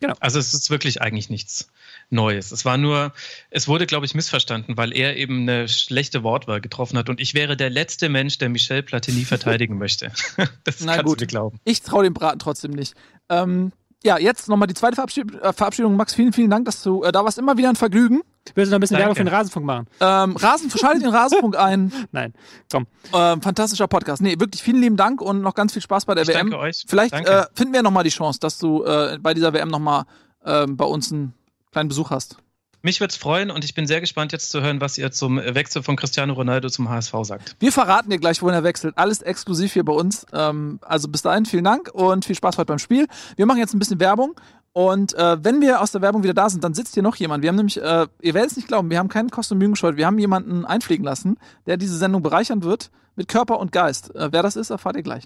[0.00, 0.14] Genau.
[0.20, 1.70] Also es ist wirklich eigentlich nichts
[2.10, 2.52] Neues.
[2.52, 3.12] Es war nur,
[3.50, 7.08] es wurde, glaube ich, missverstanden, weil er eben eine schlechte Wortwahl getroffen hat.
[7.08, 10.12] Und ich wäre der letzte Mensch, der Michel Platini verteidigen möchte.
[10.64, 11.20] Das Na kannst gut.
[11.20, 11.60] du dir glauben.
[11.64, 12.94] Ich traue dem Braten trotzdem nicht.
[13.28, 13.72] Ähm,
[14.04, 15.96] ja, jetzt nochmal die zweite Verabschied äh, Verabschiedung.
[15.96, 17.38] Max, vielen, vielen Dank, dass du äh, da warst.
[17.38, 18.22] Immer wieder ein Vergnügen.
[18.54, 19.08] Willst du noch ein bisschen Danke.
[19.10, 19.86] Werbung für den Rasenfunk machen?
[20.00, 21.92] Ähm, Rasen, schaltet den Rasenfunk ein.
[22.12, 22.32] Nein.
[22.70, 22.86] Komm.
[23.12, 24.22] Ähm, fantastischer Podcast.
[24.22, 26.50] Nee, wirklich vielen lieben Dank und noch ganz viel Spaß bei der Ich WM.
[26.50, 26.84] danke euch.
[26.86, 27.30] Vielleicht Danke.
[27.30, 30.04] äh, finden wir nochmal die Chance, dass du äh, bei dieser WM nochmal
[30.44, 31.34] ähm, bei uns einen
[31.72, 32.38] kleinen Besuch hast.
[32.82, 35.38] Mich würde es freuen und ich bin sehr gespannt jetzt zu hören, was ihr zum
[35.38, 37.56] Wechsel von Cristiano Ronaldo zum HSV sagt.
[37.58, 38.96] Wir verraten dir gleich, wohin er wechselt.
[38.96, 40.26] Alles exklusiv hier bei uns.
[40.32, 43.08] Ähm, also bis dahin, vielen Dank und viel Spaß heute beim Spiel.
[43.36, 44.34] Wir machen jetzt ein bisschen Werbung.
[44.72, 47.42] Und äh, wenn wir aus der Werbung wieder da sind, dann sitzt hier noch jemand.
[47.42, 49.96] Wir haben nämlich, äh, ihr werdet es nicht glauben, wir haben keinen Mühen gescheut.
[49.96, 51.36] Wir haben jemanden einfliegen lassen,
[51.66, 54.14] der diese Sendung bereichern wird mit Körper und Geist.
[54.14, 55.24] Äh, wer das ist, erfahrt ihr gleich.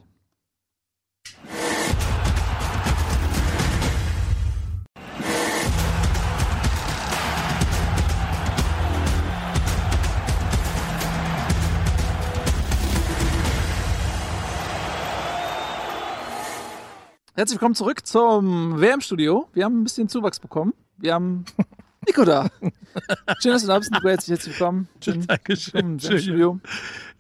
[17.35, 19.49] Herzlich willkommen zurück zum WM-Studio.
[19.55, 20.75] Wir haben ein bisschen Zuwachs bekommen.
[20.99, 21.45] Wir haben
[22.07, 22.49] Nico da.
[23.41, 24.07] Schön, dass du da bist, Nico.
[24.09, 24.89] Herzlich, herzlich willkommen.
[25.03, 26.03] Schön, Dankeschön.
[26.03, 26.61] WM-Studio.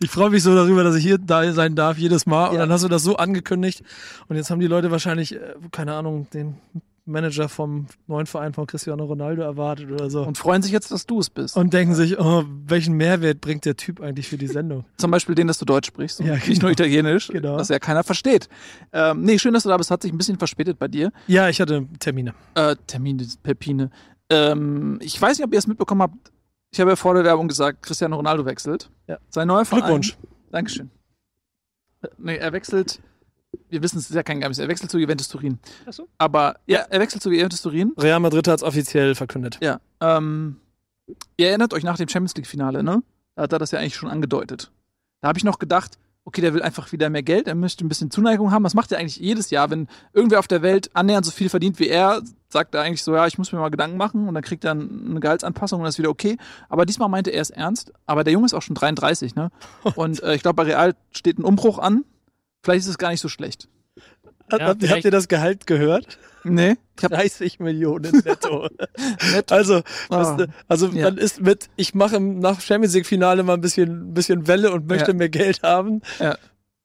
[0.01, 2.49] Ich freue mich so darüber, dass ich hier da sein darf jedes Mal.
[2.49, 2.61] Und Ja.
[2.61, 3.83] dann hast du das so angekündigt.
[4.29, 6.57] Und jetzt haben die Leute wahrscheinlich, äh, keine Ahnung, den
[7.05, 10.21] Manager vom neuen Verein von Cristiano Ronaldo erwartet oder so.
[10.21, 11.57] Und, Und freuen sich jetzt, dass du es bist.
[11.57, 14.85] denken sich, oh, welchen Mehrwert bringt der Typ eigentlich für die Sendung?
[14.99, 16.61] Zum Beispiel den, dass du Deutsch sprichst und Ja, nicht genau.
[16.63, 17.57] nur Italienisch, Genau.
[17.57, 18.49] was ja keiner versteht.
[18.93, 19.91] Ähm, nee, schön, dass du da bist.
[19.91, 21.11] Hat sich ein bisschen verspätet bei dir.
[21.27, 22.35] Ja, ich hatte Termine.
[22.55, 23.91] Äh, Termine, Pepine.
[24.31, 26.33] Ähm, ich weiß nicht, ob ihr es mitbekommen habt.
[26.73, 28.91] Ich habe ja vor der Werbung gesagt, Cristiano Ronaldo wechselt.
[29.09, 29.19] Ja.
[29.29, 29.83] Sein neuer Verein.
[29.83, 30.17] Glückwunsch.
[30.53, 30.91] Dankeschön.
[32.03, 33.01] Äh, Nee, er wechselt.
[33.69, 34.59] Wir wissen es ist ja kein Geheimnis.
[34.59, 35.59] Er wechselt zu Juventus Turin.
[35.87, 36.09] Ach so.
[36.19, 37.93] Aber ja, er wechselt zu Juventus Turin.
[37.99, 39.59] Real Madrid hat es offiziell verkündet.
[39.63, 39.81] Ja.
[40.01, 40.57] Ähm,
[41.37, 43.03] ihr erinnert euch nach dem Champions League-Finale, ne?
[43.35, 44.71] Da hat er das ja eigentlich schon angedeutet.
[45.21, 47.89] Da habe ich noch gedacht, okay, der will einfach wieder mehr Geld, er möchte ein
[47.89, 48.63] bisschen Zuneigung haben.
[48.63, 49.71] Das macht er eigentlich jedes Jahr.
[49.71, 53.15] Wenn irgendwer auf der Welt annähernd so viel verdient wie er, sagt er eigentlich so,
[53.15, 55.97] ja, ich muss mir mal Gedanken machen und dann kriegt er eine Gehaltsanpassung und das
[55.97, 56.37] ist wieder okay.
[56.69, 57.93] Aber diesmal meinte er es ernst.
[58.07, 59.51] Aber der Junge ist auch schon 33, ne?
[59.97, 62.05] Und äh, ich glaube, bei Real steht ein Umbruch an.
[62.63, 63.69] Vielleicht ist es gar nicht so schlecht.
[64.51, 66.19] Habt, Ja, habt, ihr- habt ihr das Gehalt gehört?
[66.45, 68.69] Nee, ich habe 30 Millionen netto.
[69.33, 69.51] nett.
[69.53, 70.37] Also, Ah.
[70.37, 71.05] das, also Ja.
[71.05, 74.47] dann ist mit, ich mache im- nach Champions League Finale mal ein bisschen, ein bisschen
[74.49, 75.17] Welle und möchte Ja.
[75.17, 76.03] mehr Geld haben.
[76.19, 76.37] Ja.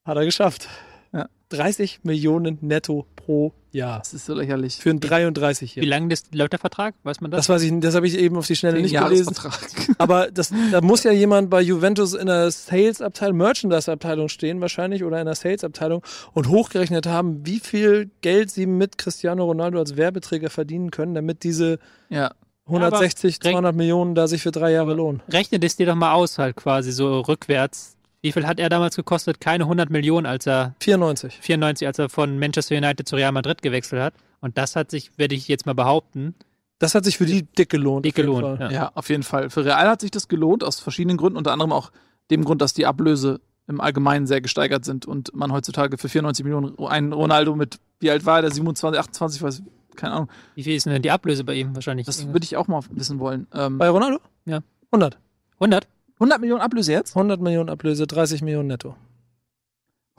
[0.05, 0.69] Hat er geschafft.
[1.13, 1.27] Ja.
[1.49, 3.99] 30 Millionen netto pro Jahr.
[3.99, 4.75] Das ist so lächerlich.
[4.77, 5.89] Für einen 33 Wie hier.
[5.89, 6.95] lange das, läuft der Vertrag?
[7.03, 7.45] Weiß man das?
[7.47, 9.35] Das weiß ich, das habe ich eben auf die Schnelle nicht gelesen.
[9.97, 15.19] Aber das, da muss ja jemand bei Juventus in der Sales-Abteilung, Merchandise-Abteilung stehen wahrscheinlich oder
[15.19, 20.49] in der Sales-Abteilung und hochgerechnet haben, wie viel Geld sie mit Cristiano Ronaldo als Werbeträger
[20.49, 22.31] verdienen können, damit diese Ja.
[22.67, 25.21] 160, aber- 200 Millionen da sich für drei Jahre lohnen.
[25.29, 27.96] Rechne das dir doch mal aus, halt quasi so rückwärts.
[28.21, 29.39] Wie viel hat er damals gekostet?
[29.39, 31.37] Keine 100 Millionen, als er 94.
[31.41, 34.13] 94, als er von Manchester United zu Real Madrid gewechselt hat.
[34.41, 36.35] Und das hat sich, werde ich jetzt mal behaupten,
[36.79, 38.05] Das hat sich für die dick gelohnt.
[38.05, 38.59] dick gelohnt.
[38.59, 38.69] Ja.
[38.71, 39.49] Ja, auf jeden Fall.
[39.49, 41.91] Für Real hat sich das gelohnt, aus verschiedenen Gründen, unter anderem auch
[42.29, 46.43] dem Grund, dass die Ablöse im Allgemeinen sehr gesteigert sind und man heutzutage für 94
[46.45, 49.63] Millionen einen Ronaldo mit, wie alt war der, 27, 28, weiß,
[49.95, 50.29] keine Ahnung.
[50.55, 52.05] Wie viel ist denn die Ablöse bei ihm wahrscheinlich?
[52.05, 53.47] Das würde ich auch mal wissen wollen.
[53.53, 54.19] Ähm, Bei Ronaldo?
[54.45, 54.59] Ja.
[54.91, 55.17] 100.
[55.59, 55.87] 100?
[56.19, 57.15] 100 Millionen Ablöse jetzt?
[57.15, 58.95] 100 Millionen Ablöse, 30 Millionen netto.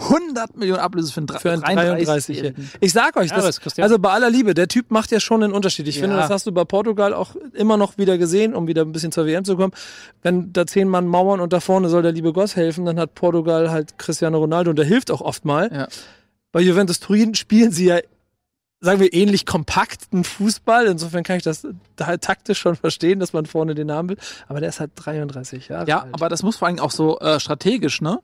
[0.00, 2.44] 100 Millionen Ablöse für einen, Für einen 33 hier.
[2.52, 2.70] 33-Jährigen.
[2.80, 5.42] Ich sag euch, Ja, das, ja- also bei aller Liebe, der Typ macht ja schon
[5.42, 5.88] einen Unterschied.
[5.88, 6.02] Ich Ja.
[6.02, 9.10] finde, das hast du bei Portugal auch immer noch wieder gesehen, um wieder ein bisschen
[9.10, 9.72] zur WM zu kommen.
[10.22, 13.16] Wenn da zehn Mann mauern und da vorne soll der liebe Goss helfen, dann hat
[13.16, 15.68] Portugal halt Cristiano Ronaldo und der hilft auch oft mal.
[15.72, 15.88] Ja.
[16.52, 17.98] Bei Juventus Turin spielen sie ja,
[18.80, 20.86] sagen wir, ähnlich kompakten Fußball.
[20.86, 24.18] Insofern kann ich das da taktisch schon verstehen, dass man vorne den haben will.
[24.46, 26.14] Aber der ist halt 33 Jahre Ja, alt.
[26.14, 28.20] aber das muss vor allem auch so äh, strategisch, ne?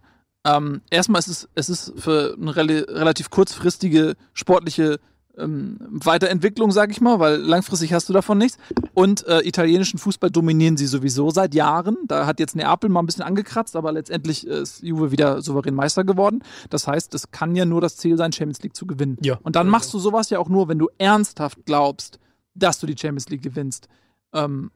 [0.46, 5.00] Ähm, erstmal ist es, es ist für eine rel relativ kurzfristige sportliche
[5.38, 8.58] ähm, Weiterentwicklung, sag ich mal, weil langfristig hast du davon nichts.
[8.92, 11.96] Und äh, italienischen Fußball dominieren sie sowieso seit Jahren.
[12.06, 16.04] Da hat jetzt Neapel mal ein bisschen angekratzt, aber letztendlich ist Juve wieder souverän Meister
[16.04, 16.42] geworden.
[16.70, 19.18] Das heißt, es kann ja nur das Ziel sein, Champions League zu gewinnen.
[19.22, 19.38] Ja.
[19.42, 22.18] Und dann machst du sowas ja auch nur, wenn du ernsthaft glaubst,
[22.54, 23.88] dass du die Champions League gewinnst.
[24.32, 24.70] Ähm,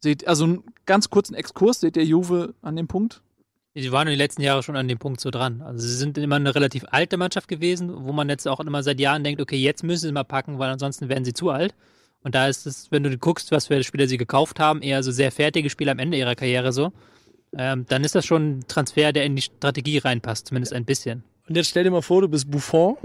[0.00, 3.22] seht, also einen ganz kurzen Exkurs, seht ihr Juve an dem Punkt?
[3.76, 5.60] Die waren in den letzten Jahren schon an dem Punkt so dran.
[5.60, 8.98] Also sie sind immer eine relativ alte Mannschaft gewesen, wo man jetzt auch immer seit
[8.98, 11.74] Jahren denkt, okay, jetzt müssen sie mal packen, weil ansonsten werden sie zu alt.
[12.22, 15.10] Und da ist es, wenn du guckst, was für Spieler sie gekauft haben, eher so
[15.12, 16.90] sehr fertige Spieler am Ende ihrer Karriere so,
[17.56, 21.22] ähm, dann ist das schon ein Transfer, der in die Strategie reinpasst, zumindest ein bisschen.
[21.46, 22.96] Und jetzt stell dir mal vor, du bist Buffon,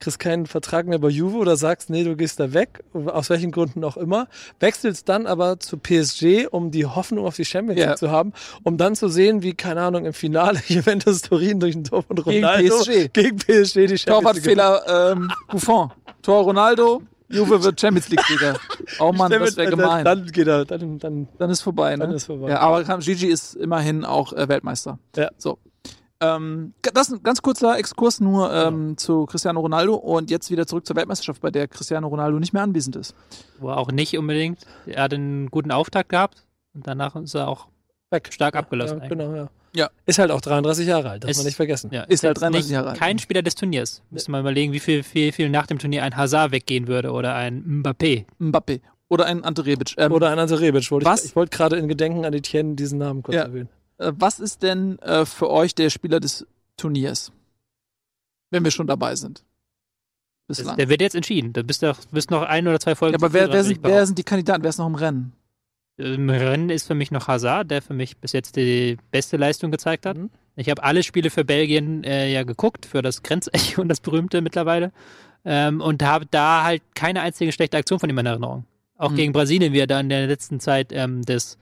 [0.00, 3.50] kriegst keinen Vertrag mehr bei Juve oder sagst, nee, du gehst da weg, aus welchen
[3.52, 4.28] Gründen auch immer,
[4.60, 7.96] wechselst dann aber zu PSG, um die Hoffnung auf die Champions League Ja.
[7.96, 8.32] zu haben,
[8.64, 12.16] um dann zu sehen, wie, keine Ahnung, im Finale Juventus Turin durch ein Tor von
[12.16, 13.12] Gegen Ronaldo PSG.
[13.12, 15.90] gegen PSG die Champions League Torwartfehler ähm, Buffon.
[16.22, 18.58] Tor Ronaldo, Juve wird Champions League-Sieger.
[19.00, 20.04] Oh Mann, das wäre gemein.
[20.04, 22.04] Dann geht er, dann, dann, Dann ist vorbei, ne?
[22.06, 22.50] Dann ist vorbei.
[22.50, 24.98] Ja, aber Gigi ist immerhin auch äh, Weltmeister.
[25.16, 25.30] Ja.
[25.38, 25.58] So.
[26.36, 30.66] Ähm, das ist ein ganz kurzer Exkurs nur ähm, zu Cristiano Ronaldo und jetzt wieder
[30.66, 33.14] zurück zur Weltmeisterschaft, bei der Cristiano Ronaldo nicht mehr anwesend ist.
[33.58, 34.60] Wo er auch nicht unbedingt.
[34.86, 37.68] Er hat einen guten Auftakt gehabt und danach ist er auch
[38.10, 38.28] weg.
[38.32, 39.00] stark abgelassen.
[39.02, 39.48] Ja, genau, ja.
[39.76, 39.90] Ja.
[40.06, 41.90] Ist halt auch 33 Jahre alt, darf Ist- man nicht vergessen.
[41.92, 42.98] Ja, Ist halt jetzt 33 nicht Jahre alt.
[42.98, 44.02] Kein Spieler des Turniers.
[44.10, 47.34] Müsste man überlegen, wie viel, viel, viel nach dem Turnier ein Hazard weggehen würde oder
[47.34, 48.24] ein Mbappé.
[48.40, 48.80] Mbappé.
[49.08, 49.94] Oder ein Ante Rebic.
[49.98, 50.90] Ähm, Oder ein Ante Rebic.
[50.90, 51.24] Wollte Was?
[51.24, 53.42] Ich, ich wollte gerade in Gedenken an Etienne diesen Namen kurz Ja.
[53.42, 53.68] erwähnen.
[53.98, 57.32] Äh, was ist denn äh, für euch der Spieler des Turniers?
[58.50, 59.44] Wenn wir schon dabei sind.
[60.46, 60.76] Bislang.
[60.76, 61.54] der wird jetzt entschieden.
[61.54, 63.14] Da bist du bist noch ein oder zwei Folgen.
[63.14, 64.62] Ja, aber wer, wer, sind, wer sind die Kandidaten?
[64.62, 65.32] Wer ist noch im Rennen?
[65.96, 69.70] Im Rennen ist für mich noch Hazard, der für mich bis jetzt die beste Leistung
[69.70, 70.18] gezeigt hat.
[70.18, 70.28] Mhm.
[70.56, 74.42] Ich habe alle Spiele für Belgien äh, ja geguckt, für das Grenzecho und das berühmte
[74.42, 74.92] mittlerweile.
[75.46, 78.64] Ähm, und habe da halt keine einzige schlechte Aktion von ihm in Erinnerung.
[78.96, 79.16] Auch Mhm.
[79.16, 81.58] gegen Brasilien, wie er da in der letzten Zeit ähm, das,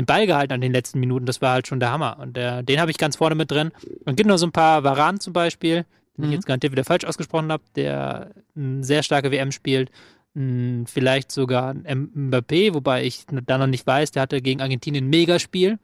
[0.00, 2.18] den Ball gehalten an den letzten Minuten, das war halt schon der Hammer.
[2.20, 3.70] Und äh, den habe ich ganz vorne mit drin.
[4.04, 5.84] Und gibt noch so ein paar Varan zum Beispiel,
[6.16, 6.24] den Mhm.
[6.26, 9.90] ich jetzt garantiert wieder falsch ausgesprochen habe, der eine sehr starke WM spielt.
[10.34, 15.06] Hm, Vielleicht sogar ein Mbappé, wobei ich da noch nicht weiß, der hatte gegen Argentinien
[15.06, 15.78] ein Megaspiel.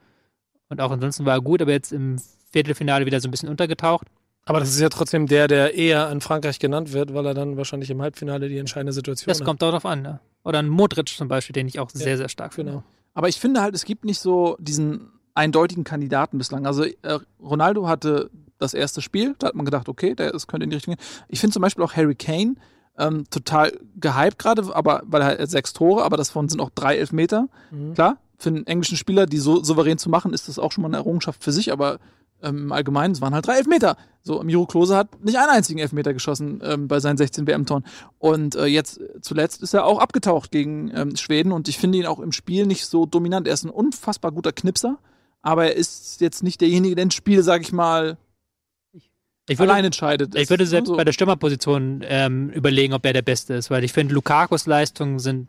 [0.69, 2.17] Und auch ansonsten war er gut, aber jetzt im
[2.53, 4.07] Viertelfinale wieder so ein bisschen untergetaucht.
[4.45, 7.57] Aber das ist ja trotzdem der, der eher an Frankreich genannt wird, weil er dann
[7.57, 10.03] wahrscheinlich im Halbfinale die entscheidende Situation Das kommt darauf an.
[10.03, 10.21] Ne?
[10.45, 12.55] Oder ein Modric zum Beispiel, den ich auch Ja, sehr, sehr stark hat.
[12.55, 12.73] finde.
[12.73, 12.85] Genau.
[13.17, 16.67] Aber ich finde halt, es gibt nicht so diesen eindeutigen Kandidaten bislang.
[16.67, 16.95] Also äh,
[17.41, 20.77] Ronaldo hatte das erste Spiel, da hat man gedacht, okay, der das könnte in die
[20.77, 21.05] Richtung gehen.
[21.29, 22.57] Ich finde zum Beispiel auch Harry Kane
[22.99, 26.99] ähm, total gehypt gerade, aber weil er hat sechs Tore, aber davon sind auch drei
[26.99, 27.49] Elfmeter.
[27.71, 27.95] Mhm.
[27.95, 30.89] Klar, für einen englischen Spieler, die so souverän zu machen, ist das auch schon mal
[30.89, 31.99] eine Errungenschaft für sich, aber
[32.43, 33.97] ähm, im Allgemeinen, es waren halt drei Elfmeter.
[34.23, 37.85] So, Miro Klose hat nicht einen einzigen Elfmeter geschossen ähm, bei seinen 16 WM-Toren.
[38.19, 42.07] Und äh, jetzt zuletzt ist er auch abgetaucht gegen ähm, Schweden und ich finde ihn
[42.07, 43.47] auch im Spiel nicht so dominant.
[43.47, 44.99] Er ist ein unfassbar guter Knipser,
[45.43, 48.17] aber er ist jetzt nicht derjenige, der ins Spiel, sag ich mal,
[49.49, 50.35] Ich würde, allein entscheidet.
[50.35, 50.97] ich würde selbst so.
[50.97, 55.21] bei der Stürmerposition ähm, überlegen, ob er der Beste ist, weil ich finde, Lukakus Leistungen
[55.21, 55.49] sind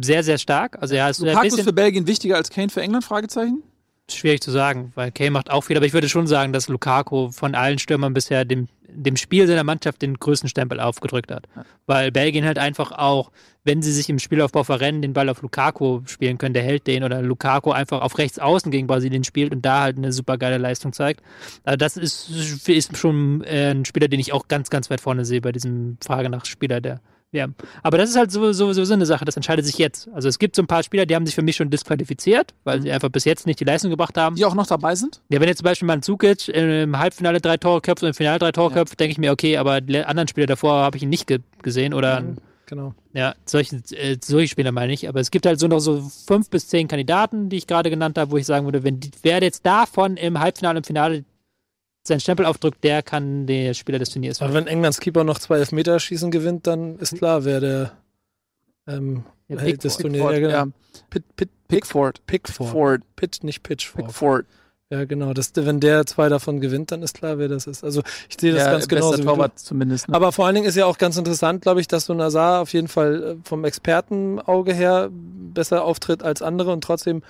[0.00, 0.80] sehr, sehr stark.
[0.80, 3.04] Also er ist Lukaku ist für Belgien wichtiger als Kane für England?
[3.04, 3.62] Fragezeichen.
[4.10, 7.30] Schwierig zu sagen, weil Kane macht auch viel, aber ich würde schon sagen, dass Lukaku
[7.30, 11.46] von allen Stürmern bisher dem, dem Spiel seiner Mannschaft den größten Stempel aufgedrückt hat.
[11.86, 13.30] Weil Belgien halt einfach auch,
[13.64, 17.04] wenn sie sich im Spielaufbau verrennen, den Ball auf Lukaku spielen können, der hält den
[17.04, 20.58] oder Lukaku einfach auf rechts außen gegen Brasilien spielt und da halt eine super geile
[20.58, 21.22] Leistung zeigt.
[21.64, 22.30] Also das ist,
[22.66, 25.98] ist schon äh, ein Spieler, den ich auch ganz, ganz weit vorne sehe bei diesem
[26.02, 27.00] Frage nach Spieler der
[27.32, 27.54] WM.
[27.82, 30.08] Aber das ist halt sowieso so, so eine Sache, das entscheidet sich jetzt.
[30.14, 32.80] Also es gibt so ein paar Spieler, die haben sich für mich schon disqualifiziert, weil
[32.80, 34.36] sie einfach bis jetzt nicht die Leistung gebracht haben.
[34.36, 35.20] Die auch noch dabei sind?
[35.28, 38.14] Ja, wenn jetzt zum Beispiel mal ein Zukic im Halbfinale drei Tore köpft und im
[38.14, 38.76] Finale drei Tore Ja.
[38.78, 41.40] köpft, denke ich mir, okay, aber die anderen Spieler davor habe ich ihn nicht ge
[41.62, 42.36] gesehen oder Mhm.
[42.66, 42.94] Genau.
[43.14, 45.08] ja, solche, äh, solche Spieler meine ich.
[45.08, 48.18] Aber es gibt halt so noch so fünf bis zehn Kandidaten, die ich gerade genannt
[48.18, 51.24] habe, wo ich sagen würde, wenn die, wer jetzt davon im Halbfinale, im Finale
[52.08, 54.66] seinen Stempel aufdrückt, der kann der Spieler des Turniers Aber werden.
[54.66, 57.92] wenn Englands Keeper noch zwei Elfmeterschießen gewinnt, dann ist klar, wer der
[58.86, 60.12] ähm, Ja, Held des Pickford.
[60.14, 60.52] Turniers ja, genau.
[60.52, 60.66] ja.
[61.10, 62.26] Pit, Pit, Pickford.
[62.26, 62.68] Pickford.
[62.70, 63.02] Ford.
[63.16, 64.06] Pitt, nicht Pitchford.
[64.06, 64.46] Pickford.
[64.90, 65.34] Ja, genau.
[65.34, 67.84] Das, wenn der zwei davon gewinnt, dann ist klar, wer das ist.
[67.84, 69.22] Also ich sehe das Der ganz du.
[69.22, 70.08] Torwart zumindest.
[70.08, 70.14] Ne?
[70.14, 72.72] Aber vor allen Dingen ist ja auch ganz interessant, glaube ich, dass so Nazar auf
[72.72, 77.22] jeden Fall äh, vom Expertenauge her besser auftritt als andere und trotzdem,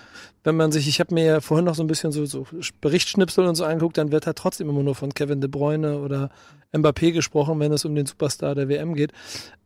[0.45, 2.47] wenn man sich, ich habe mir ja vorhin noch so ein bisschen so, so
[2.81, 6.31] Berichtsschnipsel und so angeguckt, dann wird halt trotzdem immer nur von Kevin De Bruyne oder
[6.73, 9.13] Mbappé gesprochen, wenn es um den Superstar der WM geht.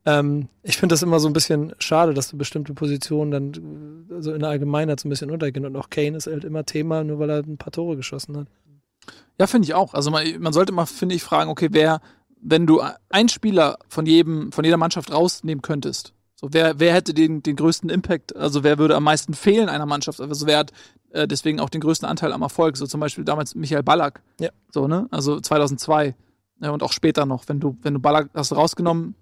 [0.07, 3.53] Ähm, ich finde das immer so ein bisschen schade, dass so bestimmte Positionen dann
[4.19, 6.65] äh, so in der Allgemeinheit so ein bisschen untergehen und auch Kane ist halt immer
[6.65, 8.47] Thema, nur weil er ein paar Tore geschossen hat.
[9.39, 9.95] Ja, finde ich auch.
[9.95, 12.01] Also man, man sollte mal, finde ich, fragen, okay, wer
[12.43, 17.15] wenn du einen Spieler von jedem, von jeder Mannschaft rausnehmen könntest, so wer, wer hätte
[17.15, 20.73] den, den größten Impact, also wer würde am meisten fehlen einer Mannschaft, also wer hat
[21.13, 24.51] äh, deswegen auch den größten Anteil am Erfolg, so zum Beispiel damals Michael Ballack, Ja.
[24.71, 26.17] so, ne, also 2002
[26.61, 29.15] ja, und auch später noch, wenn du, wenn du Ballack hast rausgenommen,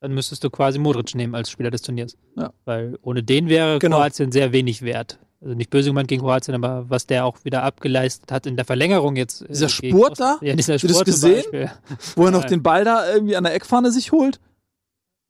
[0.00, 2.16] Dann müsstest du quasi Modric nehmen als Spieler des Turniers.
[2.36, 2.52] Ja.
[2.64, 3.98] Weil ohne den wäre Genau.
[3.98, 5.18] Kroatien sehr wenig wert.
[5.42, 8.64] Also nicht böse gemeint gegen Kroatien, aber was der auch wieder abgeleistet hat in der
[8.64, 9.42] Verlängerung jetzt.
[9.42, 10.38] äh, Dieser Spurt Ost- da?
[10.42, 11.44] Ja, dieser Hast du das Spurt gesehen?
[12.16, 14.40] Wo er noch den Ball da irgendwie an der Eckfahne sich holt.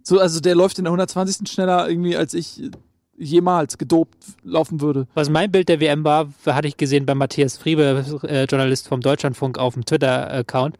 [0.02, 1.48] So, also der läuft in der 120.
[1.48, 2.70] schneller irgendwie, als ich
[3.20, 5.06] jemals gedopt laufen würde.
[5.14, 9.00] Was mein Bild der WM war, hatte ich gesehen bei Matthias Friebe, äh, Journalist vom
[9.00, 10.76] Deutschlandfunk auf dem Twitter-Account,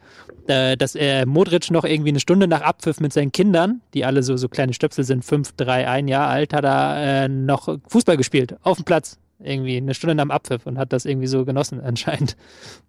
[0.46, 4.22] äh, dass er Modric noch irgendwie eine Stunde nach Abpfiff mit seinen Kindern, die alle
[4.22, 8.16] so, so kleine Stöpsel sind, fünf, drei, ein Jahr alt, hat er äh, noch Fußball
[8.16, 9.18] gespielt, auf dem Platz.
[9.42, 12.36] Irgendwie eine Stunde nach dem Abpfiff und hat das irgendwie so genossen, anscheinend,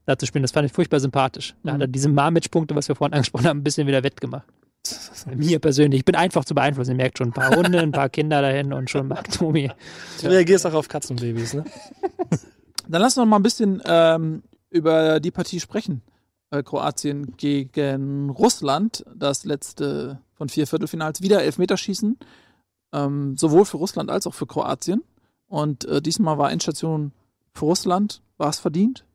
[0.06, 0.42] da zu spielen.
[0.42, 1.56] Das fand ich furchtbar sympathisch.
[1.64, 4.46] Da hat er diese Marmitsch-Punkte, was wir vorhin angesprochen haben, ein bisschen wieder wettgemacht.
[5.36, 6.00] Mir persönlich.
[6.00, 6.92] Ich bin einfach zu beeinflussen.
[6.92, 9.72] Ihr merkt schon ein paar Hunde, ein paar Kinder dahin und schon mag Tobi.
[10.22, 11.66] Du reagierst auch auf Katzenbabys, ne?
[12.88, 16.02] Dann lass uns noch mal ein bisschen ähm, über die Partie sprechen.
[16.50, 22.18] Äh, Kroatien gegen Russland, das letzte von vier Viertelfinals, wieder Elfmeterschießen.
[22.94, 25.04] Ähm, sowohl für Russland als auch für Kroatien.
[25.48, 27.14] Und äh, diesmal war Endstation
[27.54, 28.22] für Russland.
[28.38, 29.06] War es verdient?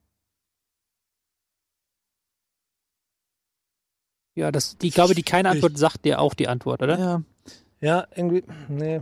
[4.37, 6.99] Ja, das, die, ich glaube, die keine Antwort sagt dir auch die Antwort, oder?
[6.99, 7.22] Ja.
[7.81, 9.01] Ja, irgendwie, nee.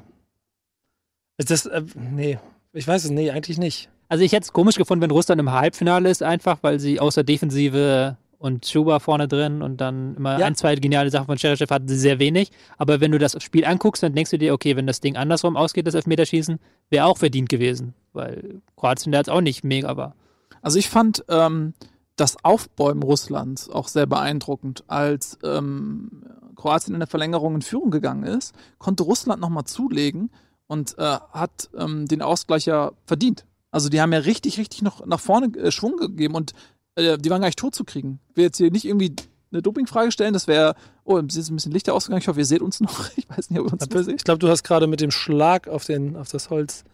[1.36, 2.38] Ist das, äh, nee.
[2.72, 3.88] Ich weiß es, nee, eigentlich nicht.
[4.08, 7.24] Also ich hätte es komisch gefunden, wenn Russland im Halbfinale ist, einfach, weil sie außer
[7.24, 10.46] Defensive und Schuba vorne drin und dann immer Ja.
[10.46, 12.50] ein, zwei geniale Sachen von Cheryshev hatten sie sehr wenig.
[12.76, 15.56] Aber wenn du das Spiel anguckst, dann denkst du dir, okay, wenn das Ding andersrum
[15.56, 16.58] ausgeht, das Elfmeterschießen,
[16.90, 17.94] wäre auch verdient gewesen.
[18.12, 20.14] Weil Kroatien da jetzt auch nicht mega war.
[20.62, 21.74] Also ich fand ähm,
[22.16, 24.84] das Aufbäumen Russlands auch sehr beeindruckend.
[24.86, 26.22] Als ähm,
[26.56, 30.30] Kroatien in der Verlängerung in Führung gegangen ist, konnte Russland nochmal zulegen
[30.66, 33.44] und äh, hat ähm, den Ausgleich ja verdient.
[33.70, 36.52] Also die haben ja richtig, richtig noch nach vorne äh, Schwung gegeben und
[36.94, 38.20] äh, die waren gar nicht tot zu kriegen.
[38.30, 39.14] Ich will jetzt hier nicht irgendwie
[39.52, 40.74] eine Dopingfrage stellen, das wäre,
[41.04, 43.10] oh, es ist ein bisschen Lichter ausgegangen, ich hoffe, ihr seht uns noch.
[43.16, 44.16] Ich weiß nicht, ob ihr uns mehr seht.
[44.16, 46.84] Ich glaube, du hast gerade mit dem Schlag auf, den, auf das Holz.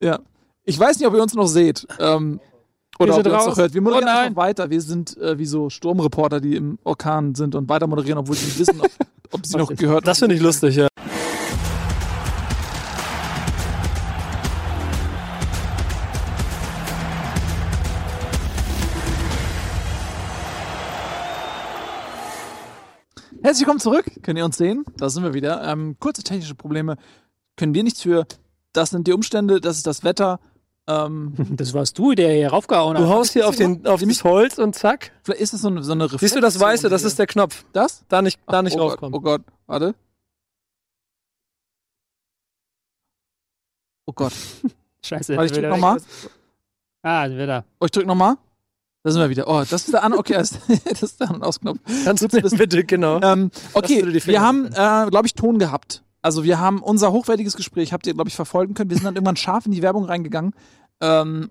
[0.00, 0.20] Ja.
[0.64, 1.86] Ich weiß nicht, ob ihr uns noch seht.
[1.98, 2.40] Ähm,
[2.98, 3.46] oder Wir ob ihr raus.
[3.46, 3.74] noch hört.
[3.74, 4.70] Wir moderieren Oh einfach weiter.
[4.70, 8.46] Wir sind äh, wie so Sturmreporter, die im Orkan sind und weiter moderieren, obwohl sie
[8.46, 8.90] nicht wissen, ob,
[9.32, 10.88] ob sie noch gehört Das finde ich lustig, ja.
[23.40, 24.10] Herzlich willkommen zurück.
[24.22, 24.84] Könnt ihr uns sehen?
[24.96, 25.62] Da sind wir wieder.
[25.64, 26.96] Ähm, kurze technische Probleme
[27.56, 28.26] können wir nichts für.
[28.72, 30.40] Das sind die Umstände, das ist das Wetter.
[30.88, 33.04] Ähm, Das warst du, der hier raufgehauen hat.
[33.04, 35.12] Du haust hier auf, den, auf das Holz und zack.
[35.22, 36.28] vielleicht ist das so eine, so eine Reflexion.
[36.28, 36.88] Siehst du das Weiße?
[36.88, 37.64] Das ist der Knopf.
[37.72, 38.04] das?
[38.08, 39.14] Da nicht, da Ach, nicht oh Gott, raufkommen.
[39.14, 39.94] oh Gott, warte.
[44.06, 44.32] Oh Gott.
[45.04, 45.36] Scheiße.
[45.36, 46.00] Warte, ich drück wieder- nochmal.
[47.02, 47.64] Ah, sind wir da.
[47.80, 48.36] Oh, ich drück nochmal.
[49.04, 49.46] Da sind wir wieder.
[49.46, 50.12] Oh, das ist der An.
[50.14, 50.52] Okay, das
[51.02, 51.78] ist der An- und Ausknopf.
[52.04, 53.20] Kannst du das- bitte, genau.
[53.20, 56.02] Ähm, okay, wir haben, äh, glaube ich, Ton gehabt.
[56.22, 58.90] Also wir haben unser hochwertiges Gespräch, habt ihr, glaube ich, verfolgen können.
[58.90, 60.52] Wir sind dann irgendwann scharf in die Werbung reingegangen.
[61.00, 61.50] Ähm,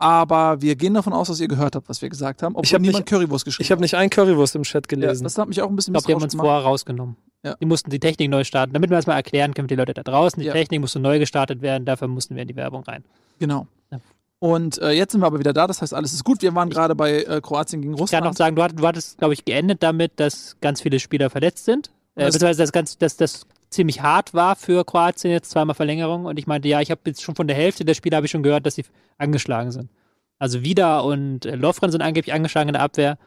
[0.00, 2.54] aber wir gehen davon aus, dass ihr gehört habt, was wir gesagt haben.
[2.54, 4.92] Obwohl Ich hab niemand nicht- Currywurst geschrieben Ich habe nicht ein Currywurst im Chat hat.
[4.92, 5.24] Ja, gelesen.
[5.24, 7.16] das hat mich auch ein bisschen Ich glaube, die haben uns vorher rausgenommen.
[7.44, 7.54] Ja.
[7.60, 8.72] Die mussten die Technik neu starten.
[8.72, 10.40] Damit wir das mal erklären können für die Leute da draußen.
[10.40, 10.52] Die Ja.
[10.52, 13.04] Technik musste neu gestartet werden, dafür mussten wir in die Werbung rein.
[13.38, 13.66] Genau.
[13.90, 13.98] Ja.
[14.40, 16.42] Und äh, jetzt sind wir aber wieder da, das heißt, alles ist gut.
[16.42, 18.24] Wir waren gerade bei äh, Kroatien gegen Ich kann Russland.
[18.26, 21.64] noch sagen, du hattest, du hattest glaube ich, geendet damit, dass ganz viele Spieler verletzt
[21.64, 21.88] sind.
[22.14, 26.24] Äh, Das- beziehungsweise, dass, ganz, dass das ziemlich hart war für Kroatien jetzt, zweimal Verlängerung.
[26.24, 28.32] Und ich meinte, ja, ich habe jetzt schon von der Hälfte der Spieler habe ich
[28.32, 28.84] schon gehört, dass sie
[29.18, 29.90] angeschlagen sind.
[30.38, 33.18] Also Vida und äh, Lovren sind angeblich angeschlagen in der Abwehr.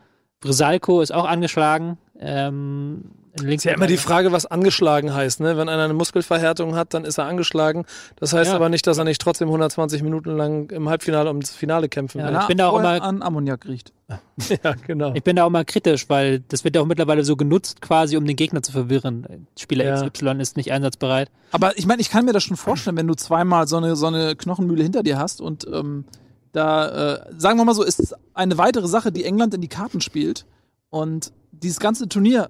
[0.41, 1.97] Brisalko ist auch angeschlagen.
[2.19, 3.03] Ähm,
[3.45, 5.39] ist ja immer die Frage, was angeschlagen heißt.
[5.39, 5.55] Ne?
[5.55, 7.85] Wenn einer eine Muskelverhärtung hat, dann ist er angeschlagen.
[8.17, 8.55] Das heißt Ja.
[8.57, 12.19] aber nicht, dass er nicht trotzdem 120 Minuten lang im Halbfinale um das Finale kämpfen
[12.19, 12.37] Ja, will.
[12.41, 13.93] Ich bin da auch immer- an Ammoniak riecht.
[14.63, 15.13] Ja, genau.
[15.13, 18.17] Ich bin da auch mal kritisch, weil das wird ja auch mittlerweile so genutzt, quasi
[18.17, 19.47] um den Gegner zu verwirren.
[19.57, 19.95] Spieler Ja.
[20.09, 21.29] XY ist nicht einsatzbereit.
[21.51, 24.07] Aber ich meine, ich kann mir das schon vorstellen, wenn du zweimal so eine, so
[24.07, 26.03] eine Knochenmühle hinter dir hast und ähm,
[26.51, 30.01] da, äh, sagen wir mal so, ist eine weitere Sache, die England in die Karten
[30.01, 30.45] spielt.
[30.89, 32.49] Und dieses ganze Turnier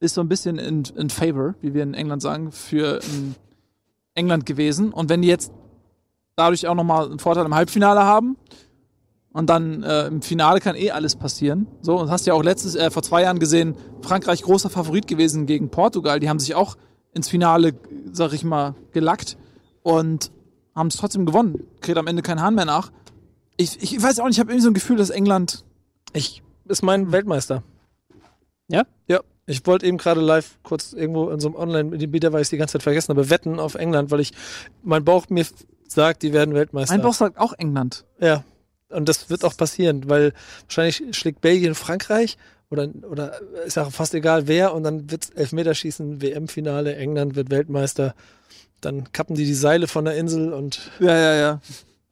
[0.00, 3.34] ist so ein bisschen in, in favor, wie wir in England sagen, für ähm,
[4.14, 4.92] England gewesen.
[4.92, 5.52] Und wenn die jetzt
[6.36, 8.36] dadurch auch nochmal einen Vorteil im Halbfinale haben
[9.32, 11.66] und dann äh, im Finale kann eh alles passieren.
[11.80, 15.46] So, und hast ja auch letztes, äh, vor zwei Jahren gesehen, Frankreich großer Favorit gewesen
[15.46, 16.20] gegen Portugal.
[16.20, 16.76] Die haben sich auch
[17.12, 17.74] ins Finale,
[18.12, 19.36] sag ich mal, gelackt
[19.82, 20.30] und
[20.74, 21.64] haben es trotzdem gewonnen.
[21.80, 22.90] Kriegt am Ende kein Hahn mehr nach.
[23.56, 25.64] Ich, ich weiß auch nicht, ich habe irgendwie so ein Gefühl, dass England.
[26.12, 27.62] Ich ist mein Weltmeister.
[28.68, 28.84] Ja?
[29.06, 29.20] Ja.
[29.46, 32.72] Ich wollte eben gerade live kurz irgendwo in so einem Online-Bieter, weil ich die ganze
[32.72, 34.32] Zeit vergessen habe, wetten auf England, weil ich,
[34.82, 35.44] mein Bauch mir
[35.88, 36.94] sagt, die werden Weltmeister.
[36.94, 38.04] Mein Bauch sagt auch England.
[38.20, 38.44] Ja.
[38.88, 40.32] Und das wird auch passieren, weil
[40.66, 42.36] wahrscheinlich schlägt Belgien Frankreich
[42.70, 48.14] oder, oder ist ja fast egal wer und dann wird's Elfmeterschießen, WM-Finale, England wird Weltmeister.
[48.80, 51.60] Dann kappen die die Seile von der Insel und Ja, ja, ja.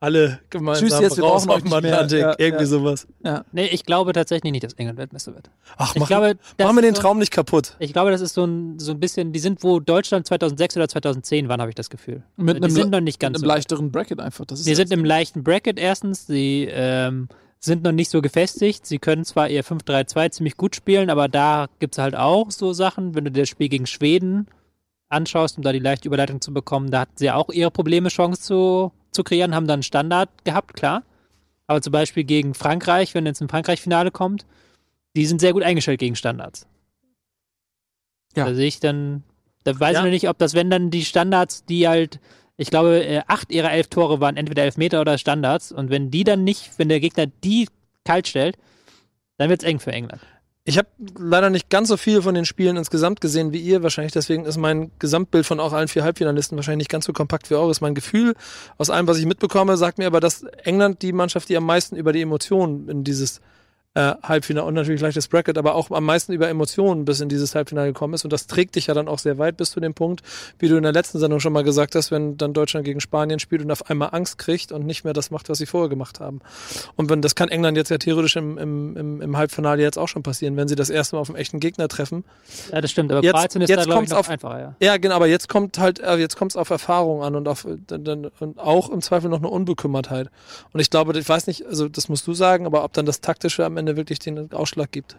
[0.01, 1.93] Alle gemeinsam Tschüss, jetzt, wir raus brauchen auf mehr.
[1.93, 2.19] Atlantik.
[2.21, 2.69] Ja, Irgendwie ja.
[2.69, 3.07] sowas.
[3.23, 3.45] ja.
[3.53, 5.51] Nee, ich glaube tatsächlich nicht, dass England Weltmeister wird.
[5.77, 7.77] Ach, Ich mach, glaube, das machen wir den Traum nicht kaputt.
[7.79, 10.89] Ich glaube, das ist so ein, so ein bisschen, die sind, wo Deutschland 2006 oder
[10.89, 12.23] 2010 waren, habe ich das Gefühl.
[12.37, 13.47] Mit die einem, sind noch nicht mit ganz einem so.
[13.47, 14.47] leichteren Bracket einfach.
[14.47, 17.29] Das ist Sie ja- sind im leichten Bracket erstens, sie ähm,
[17.59, 18.87] sind noch nicht so gefestigt.
[18.87, 22.73] Sie können zwar ihr 5-3-2 ziemlich gut spielen, aber da gibt es halt auch so
[22.73, 24.47] Sachen, wenn du dir das Spiel gegen Schweden
[25.11, 28.41] anschaust, um da die leichte Überleitung zu bekommen, da hatten sie auch ihre Probleme, Chance
[28.41, 31.03] zu, zu kreieren, haben dann Standard gehabt, klar.
[31.67, 34.45] Aber zum Beispiel gegen Frankreich, wenn jetzt ein Frankreich-Finale kommt,
[35.17, 36.67] die sind sehr gut eingestellt gegen Standards.
[38.37, 38.47] Ja.
[38.47, 39.23] Da sehe ich dann,
[39.65, 40.01] da weiß Ja.
[40.01, 42.21] ich noch nicht, ob das, wenn dann die Standards, die halt,
[42.57, 45.73] ich glaube, äh, acht ihrer elf Tore waren entweder Elfmeter oder Standards.
[45.73, 47.69] Und wenn die dann nicht, wenn der Gegner die
[48.05, 48.57] kalt stellt,
[49.39, 50.23] dann wird es eng für England.
[50.65, 50.89] Ich habe
[51.19, 54.13] leider nicht ganz so viel von den Spielen insgesamt gesehen wie ihr wahrscheinlich.
[54.13, 57.55] Deswegen ist mein Gesamtbild von auch allen vier Halbfinalisten wahrscheinlich nicht ganz so kompakt wie
[57.55, 57.81] eures.
[57.81, 58.35] Mein Gefühl
[58.77, 61.97] aus allem, was ich mitbekomme, sagt mir aber, dass England die Mannschaft, die am meisten
[61.97, 63.41] über die Emotionen in dieses
[63.95, 67.57] äh, Halbfinale und natürlich leichtes Bracket, aber auch am meisten über Emotionen bis in dieses
[67.57, 68.23] Halbfinale gekommen ist.
[68.25, 70.23] Und das trägt dich ja dann auch sehr weit bis zu dem Punkt,
[70.61, 73.41] wie du in der letzten Sendung schon mal gesagt hast, wenn dann Deutschland gegen Spanien
[73.41, 76.21] spielt und auf einmal Angst kriegt und nicht mehr das macht, was sie vorher gemacht
[76.21, 76.41] haben.
[76.95, 80.07] Und wenn das kann England jetzt ja theoretisch im, im, im, im Halbfinale jetzt auch
[80.09, 82.23] schon passieren, wenn sie das erste Mal auf einen echten Gegner treffen.
[82.71, 83.11] Ja, das stimmt.
[83.11, 84.75] Aber Jetzt- Kroatien ist jetzt da, ich, kommt's noch auf- einfacher, ja.
[84.81, 87.65] Ja, genau, aber jetzt kommt halt, äh, jetzt kommt es auf Erfahrung an und auf
[87.65, 90.29] und auch im Zweifel noch eine Unbekümmertheit.
[90.73, 93.21] Und ich glaube, ich weiß nicht, also das musst du sagen, aber ob dann das
[93.21, 95.17] Taktische am Ende wirklich den Ausschlag gibt.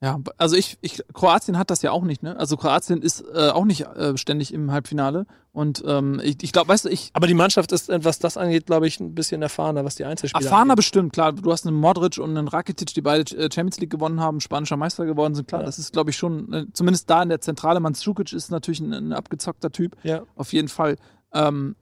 [0.00, 2.38] Ja, also ich, ich, Kroatien hat das ja auch nicht, ne?
[2.38, 5.26] Also Kroatien ist äh, auch nicht äh, ständig im Halbfinale.
[5.50, 8.36] Und ähm, ich, ich glaube, weißt du, ich Aber die Mannschaft ist, äh, was das
[8.36, 10.76] angeht, glaube ich, ein bisschen erfahrener, was die Einzelspieler erfahrener angeht.
[10.76, 11.32] bestimmt, klar.
[11.32, 14.76] Du hast einen Modric und einen Rakitic, die beide äh, Champions League gewonnen haben, spanischer
[14.76, 15.48] Meister geworden sind.
[15.48, 15.66] Klar, Ja.
[15.66, 17.80] das ist, glaube ich, schon, äh, zumindest da in der Zentrale.
[17.80, 19.96] Mandzukic ist natürlich ein, ein abgezockter Typ.
[20.04, 20.22] Ja.
[20.36, 20.94] Auf jeden Fall.
[21.32, 21.74] Ähm,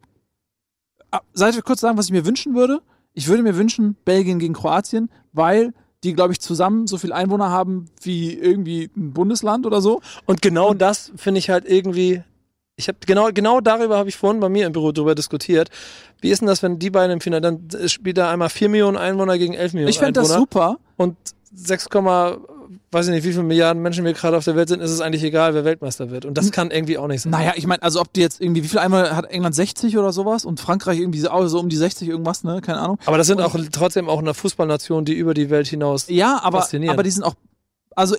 [1.10, 2.80] ah, soll ich kurz sagen, was ich mir wünschen würde?
[3.12, 5.74] Ich würde mir wünschen, Belgien gegen Kroatien, weil
[6.06, 10.00] die, glaube ich, zusammen so viel Einwohner haben wie irgendwie ein Bundesland oder so.
[10.24, 12.22] Und genau das finde ich halt irgendwie.
[12.78, 15.70] Ich habe genau genau darüber habe ich vorhin bei mir im Büro drüber diskutiert.
[16.20, 18.96] Wie ist denn das, wenn die beiden im Finale dann spielt da einmal 4 Millionen
[18.96, 20.78] Einwohner gegen 11 Millionen Ich fände das Einwohner super.
[20.96, 21.16] und
[21.54, 21.88] 6,
[22.90, 25.00] weiß ich nicht, wie viele Milliarden Menschen wir gerade auf der Welt sind, ist es
[25.00, 26.24] eigentlich egal, wer Weltmeister wird.
[26.24, 27.30] Und das kann irgendwie auch nicht sein.
[27.30, 30.12] Naja, ich meine, also ob die jetzt irgendwie, wie viel einmal hat England 60 oder
[30.12, 32.60] sowas und Frankreich irgendwie so, um die 60 irgendwas, ne?
[32.60, 32.98] Keine Ahnung.
[33.06, 36.06] Aber das sind auch trotzdem auch eine Fußballnation, die über die Welt hinaus.
[36.08, 37.34] Ja, aber, aber die sind auch,
[37.94, 38.16] also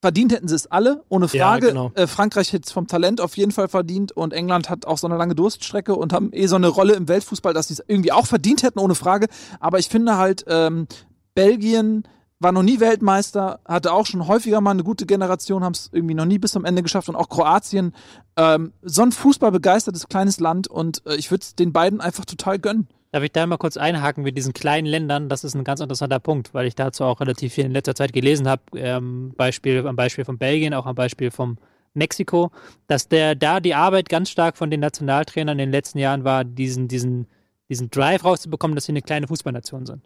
[0.00, 1.68] verdient hätten sie es alle, ohne Ja, Frage.
[1.68, 1.92] genau.
[1.94, 5.06] äh, Frankreich hätte es vom Talent auf jeden Fall verdient und England hat auch so
[5.06, 8.10] eine lange Durststrecke und haben eh so eine Rolle im Weltfußball, dass sie es irgendwie
[8.10, 9.28] auch verdient hätten, ohne Frage.
[9.60, 10.88] Aber ich finde halt, ähm,
[11.34, 12.02] Belgien
[12.42, 16.14] war noch nie Weltmeister, hatte auch schon häufiger mal eine gute Generation, haben es irgendwie
[16.14, 17.94] noch nie bis zum Ende geschafft und auch Kroatien,
[18.36, 22.58] ähm, so ein fußballbegeistertes kleines Land und äh, ich würde es den beiden einfach total
[22.58, 22.88] gönnen.
[23.12, 25.28] Darf ich da mal kurz einhaken mit diesen kleinen Ländern?
[25.28, 28.14] Das ist ein ganz interessanter Punkt, weil ich dazu auch relativ viel in letzter Zeit
[28.14, 28.62] gelesen habe.
[28.74, 31.58] Ähm, Beispiel, am Beispiel von Belgien, auch am Beispiel von
[31.92, 32.50] Mexiko,
[32.86, 36.44] dass der da die Arbeit ganz stark von den Nationaltrainern in den letzten Jahren war,
[36.44, 37.26] diesen, diesen,
[37.68, 40.02] diesen Drive rauszubekommen, dass sie eine kleine Fußballnation sind.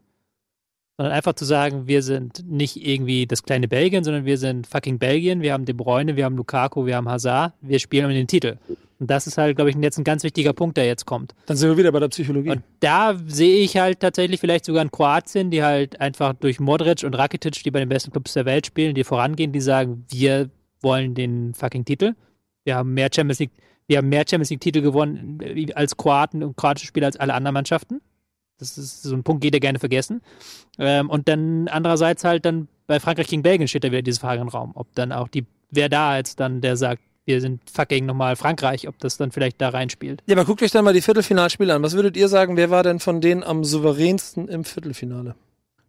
[0.97, 4.99] Sondern einfach zu sagen, wir sind nicht irgendwie das kleine Belgien, sondern wir sind fucking
[4.99, 8.27] Belgien, wir haben De Bruyne, wir haben Lukaku, wir haben Hazard, wir spielen um den
[8.27, 8.57] Titel.
[8.99, 11.35] Und das ist halt, glaube ich, jetzt ein ganz wichtiger Punkt, der jetzt kommt.
[11.47, 12.51] Dann sind wir wieder bei der Psychologie.
[12.51, 17.05] Und da sehe ich halt tatsächlich vielleicht sogar in Kroatien, die halt einfach durch Modric
[17.05, 20.49] und Rakitic, die bei den besten Clubs der Welt spielen, die vorangehen, die sagen, wir
[20.81, 22.15] wollen den fucking Titel.
[22.65, 23.53] Wir haben mehr Champions League,
[23.87, 27.35] wir haben mehr Champions League Titel gewonnen äh, als Kroaten und kroatische Spieler als alle
[27.35, 28.01] anderen Mannschaften.
[28.59, 30.23] Das ist so ein Punkt, geht ihr gerne vergessen.
[30.79, 34.41] Ähm, und dann andererseits halt dann bei Frankreich gegen Belgien steht da wieder diese Frage
[34.41, 38.07] im Raum, ob dann auch die, wer da jetzt dann, der sagt, wir sind fucking
[38.07, 40.23] nochmal Frankreich, ob das dann vielleicht da reinspielt.
[40.27, 41.83] ja, aber guckt euch dann mal die Viertelfinalspiele an.
[41.83, 45.35] Was würdet ihr sagen, wer war denn von denen am souveränsten im Viertelfinale?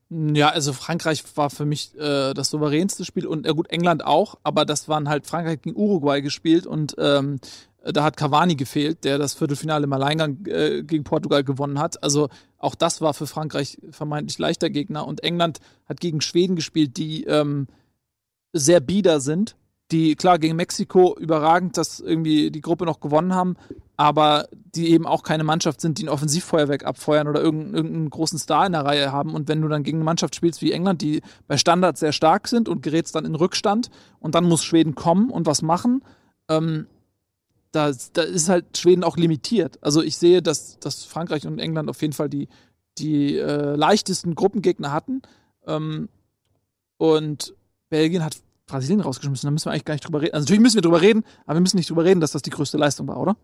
[0.09, 4.37] Ja, also Frankreich war für mich äh, das souveränste Spiel und ja gut, England auch,
[4.41, 7.39] aber das waren halt Frankreich gegen Uruguay gespielt und ähm,
[7.93, 12.03] da hat Cavani gefehlt, der das Viertelfinale im Alleingang äh, gegen Portugal gewonnen hat.
[12.03, 16.97] Also auch das war für Frankreich vermeintlich leichter Gegner und England hat gegen Schweden gespielt,
[16.97, 17.67] die ähm,
[18.53, 19.55] sehr bieder sind
[19.91, 23.55] die klar gegen Mexiko überragend, dass irgendwie die Gruppe noch gewonnen haben,
[23.95, 28.37] aber die eben auch keine Mannschaft sind, die ein Offensivfeuerwerk abfeuern oder irgendeinen, irgendeinen großen
[28.37, 29.33] Star in der Reihe haben.
[29.33, 32.47] Und wenn du dann gegen eine Mannschaft spielst wie England, die bei Standards sehr stark
[32.47, 36.03] sind und gerätst dann in Rückstand und dann muss Schweden kommen und was machen,
[36.49, 36.87] ähm,
[37.71, 39.77] da, da ist halt Schweden auch limitiert.
[39.81, 42.47] Also ich sehe, dass, dass Frankreich und England auf jeden Fall die,
[42.97, 45.21] die äh, leichtesten Gruppengegner hatten.
[45.65, 46.09] Ähm,
[46.97, 47.53] und
[47.89, 49.47] Belgien hat Brasilien rausgeschmissen.
[49.47, 50.33] Da müssen wir eigentlich gar nicht drüber reden.
[50.33, 52.49] Also natürlich müssen wir drüber reden, aber wir müssen nicht drüber reden, dass das die
[52.49, 53.37] größte Leistung war, oder?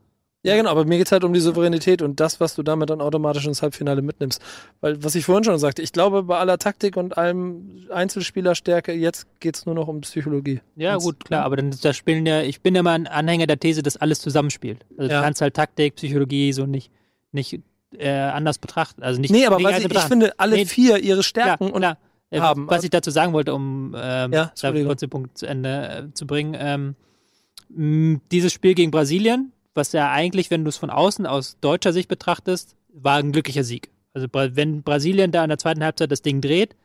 [0.45, 2.99] Ja, genau, aber mir geht's halt um die Souveränität und das, was du damit dann
[2.99, 4.41] automatisch ins Halbfinale mitnimmst.
[4.81, 9.25] Weil, was ich vorhin schon sagte, ich glaube, bei aller Taktik und allem Einzelspielerstärke, jetzt
[9.39, 10.59] geht's nur noch um Psychologie.
[10.75, 13.47] Ja, Wenn's- gut, klar, aber dann da spielen ja, ich bin ja mal ein Anhänger
[13.47, 14.85] der These, dass alles zusammenspielt.
[14.97, 15.19] Also Ja.
[15.19, 16.91] du kannst halt Taktik, Psychologie so nicht,
[17.31, 17.61] nicht
[17.97, 19.01] äh, anders betrachten.
[19.01, 21.97] Also nicht Nee, aber was ich, ich finde, alle Nee, vier ihre Stärken und klar.
[22.31, 22.67] Äh, haben.
[22.67, 26.13] Was ich dazu sagen wollte, um ähm, Ja, da kurz den Punkt zu Ende äh,
[26.13, 26.57] zu bringen.
[26.59, 26.95] Ähm,
[28.31, 32.09] dieses Spiel gegen Brasilien, was ja eigentlich, wenn du es von außen aus deutscher Sicht
[32.09, 33.89] betrachtest, war ein glücklicher Sieg.
[34.13, 36.75] Also wenn Brasilien da in der zweiten Halbzeit das Ding dreht,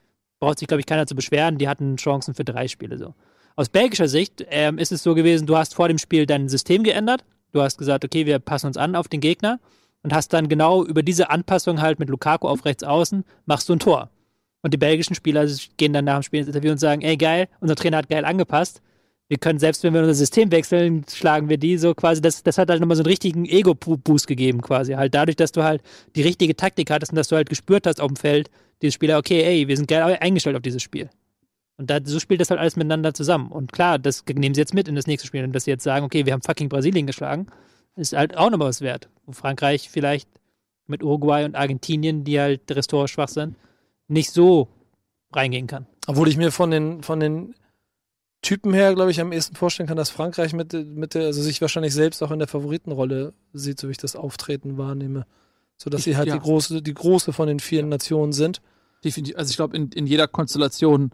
[0.41, 1.59] braucht sich, glaube ich, keiner zu beschweren.
[1.59, 3.15] Die hatten Chancen für drei Spiele so.
[3.57, 6.85] Aus belgischer Sicht ähm, ist es so gewesen, du hast vor dem Spiel dein System
[6.85, 7.25] geändert.
[7.53, 9.59] Du hast gesagt, okay, wir passen uns an auf den Gegner
[10.03, 13.73] und hast dann genau über diese Anpassung halt mit Lukaku auf rechts außen, machst du
[13.75, 14.11] ein Tor.
[14.63, 17.49] Und die belgischen Spieler gehen dann nach dem Spiel ins Interview und sagen, ey geil,
[17.61, 18.81] unser Trainer hat geil angepasst.
[19.29, 22.23] Wir können, selbst wenn wir unser System wechseln, schlagen wir die so quasi.
[22.23, 24.95] Das, das hat halt nochmal so einen richtigen Ego-Boost gegeben quasi.
[24.95, 25.83] Halt dadurch, dass du halt
[26.17, 28.51] die richtige Taktik hattest und dass du halt gespürt hast auf dem Feld,
[28.81, 31.11] diese Spieler, okay, ey, wir sind geil eingestellt auf dieses Spiel.
[31.77, 33.53] Und da, so spielt das halt alles miteinander zusammen.
[33.53, 35.45] Und klar, das nehmen sie jetzt mit in das nächste Spiel.
[35.45, 37.49] Und dass sie jetzt sagen, okay, wir haben fucking Brasilien geschlagen,
[37.97, 39.09] ist halt auch nochmal was wert.
[39.27, 40.29] Wo Frankreich vielleicht
[40.87, 43.57] mit Uruguay und Argentinien, die halt restaurant schwach sind,
[44.09, 44.69] nicht so
[45.33, 45.87] reingehen kann.
[46.07, 47.55] Obwohl ich mir von den, von den
[48.43, 51.61] Typen her, glaube ich, am ehesten vorstellen kann, dass Frankreich mit, mit der, also sich
[51.61, 55.27] wahrscheinlich selbst auch in der Favoritenrolle sieht, so wie ich das Auftreten wahrnehme.
[55.77, 56.35] So dass Ich- sie halt ja.
[56.35, 58.61] die große, die große von den vier Nationen sind.
[59.05, 59.37] Definitiv.
[59.37, 61.11] Also ich glaube, in, in jeder Konstellation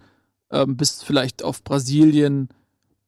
[0.51, 2.49] ähm, bis vielleicht auf Brasilien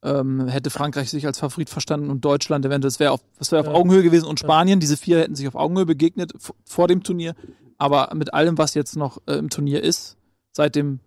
[0.03, 3.61] ähm, hätte Frankreich sich als Favorit verstanden und Deutschland eventuell, das wäre auf, das wär
[3.61, 3.73] auf Ja.
[3.73, 6.33] Augenhöhe gewesen und Spanien, diese vier hätten sich auf Augenhöhe begegnet
[6.65, 7.35] vor dem Turnier.
[7.79, 10.17] Aber mit allem, was jetzt noch äh, im Turnier ist,
[10.53, 11.01] seit dem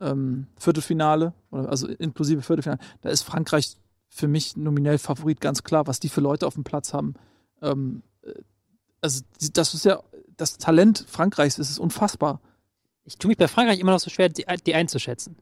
[0.00, 3.76] ähm, Viertelfinale, also inklusive Viertelfinale, da ist Frankreich
[4.08, 7.14] für mich nominell Favorit, ganz klar, was die für Leute auf dem Platz haben.
[7.62, 8.32] Ähm, äh,
[9.00, 9.22] also
[9.52, 10.02] das ist ja,
[10.36, 12.40] das Talent Frankreichs ist unfassbar.
[13.04, 15.36] Ich tue mich bei Frankreich immer noch so schwer, die, die einzuschätzen.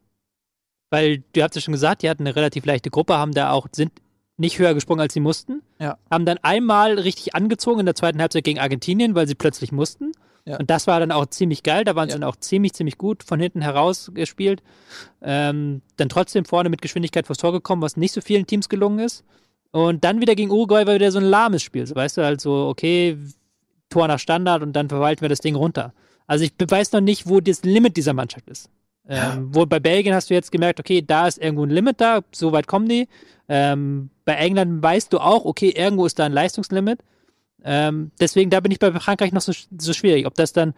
[0.90, 3.66] Weil, du habt ja schon gesagt, die hatten eine relativ leichte Gruppe, haben da auch,
[3.72, 3.92] sind
[4.36, 5.62] nicht höher gesprungen, als sie mussten.
[5.80, 5.98] Ja.
[6.10, 10.12] Haben dann einmal richtig angezogen in der zweiten Halbzeit gegen Argentinien, weil sie plötzlich mussten.
[10.46, 10.58] Ja.
[10.58, 11.84] Und das war dann auch ziemlich geil.
[11.84, 12.20] Da waren sie Ja.
[12.20, 14.62] dann auch ziemlich, ziemlich gut von hinten heraus gespielt.
[15.20, 19.00] Ähm, dann trotzdem vorne mit Geschwindigkeit vors Tor gekommen, was nicht so vielen Teams gelungen
[19.00, 19.24] ist.
[19.72, 21.86] Und dann wieder gegen Uruguay war wieder so ein lahmes Spiel.
[21.86, 23.18] So, weißt du, halt so, okay,
[23.90, 25.92] Tor nach Standard und dann verwalten wir das Ding runter.
[26.26, 28.70] Also ich weiß noch nicht, wo das Limit dieser Mannschaft ist.
[29.08, 32.22] Ähm, wo bei Belgien hast du jetzt gemerkt, okay, da ist irgendwo ein Limit da,
[32.32, 33.08] so weit kommen die.
[33.48, 37.00] Ähm, bei England weißt du auch, okay, irgendwo ist da ein Leistungslimit.
[37.68, 40.24] Ähm, deswegen, da bin ich bei Frankreich noch so, so schwierig.
[40.24, 40.72] Ob das dann,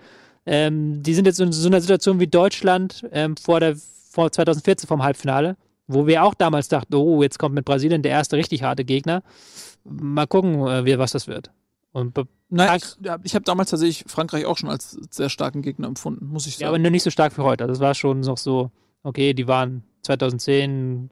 [0.46, 3.76] ähm, die sind jetzt in so einer Situation wie Deutschland ähm, vor, der,
[4.10, 8.12] vor 2014 vom Halbfinale, wo wir auch damals dachten, oh, jetzt kommt mit Brasilien der
[8.12, 9.22] erste richtig harte Gegner.
[9.84, 11.50] Mal gucken, äh, wie, was das wird.
[11.92, 12.18] Und
[12.48, 16.46] Nein, ich, ich habe damals tatsächlich Frankreich auch schon als sehr starken Gegner empfunden, muss
[16.46, 16.82] ich Ja, aber sagen.
[16.82, 17.66] nur nicht so stark für heute.
[17.66, 18.70] Das war schon noch so,
[19.02, 21.10] okay, die waren 2010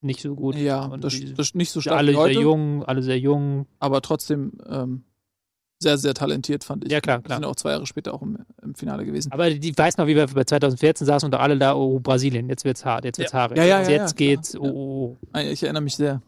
[0.00, 0.56] nicht so gut.
[0.56, 3.18] Ja, Und das, die- das nicht so stark alle wie heute, sehr jung, alle sehr
[3.18, 3.66] jung.
[3.78, 5.04] aber trotzdem ähm,
[5.78, 6.90] sehr, sehr talentiert, fand ich.
[6.92, 7.38] Ja, klar, Die klar.
[7.38, 9.30] sind auch zwei Jahre später auch im, im Finale gewesen.
[9.32, 12.64] Aber die weiß noch, wie wir bei 2014 saßen und alle da, oh, Brasilien, jetzt
[12.64, 13.58] wird's hart, jetzt wird's haarig.
[13.58, 14.62] Ja, ja, jetzt ja, jetzt ja, geht's, klar.
[14.64, 15.38] oh, oh, oh.
[15.38, 16.22] Ich erinnere mich sehr.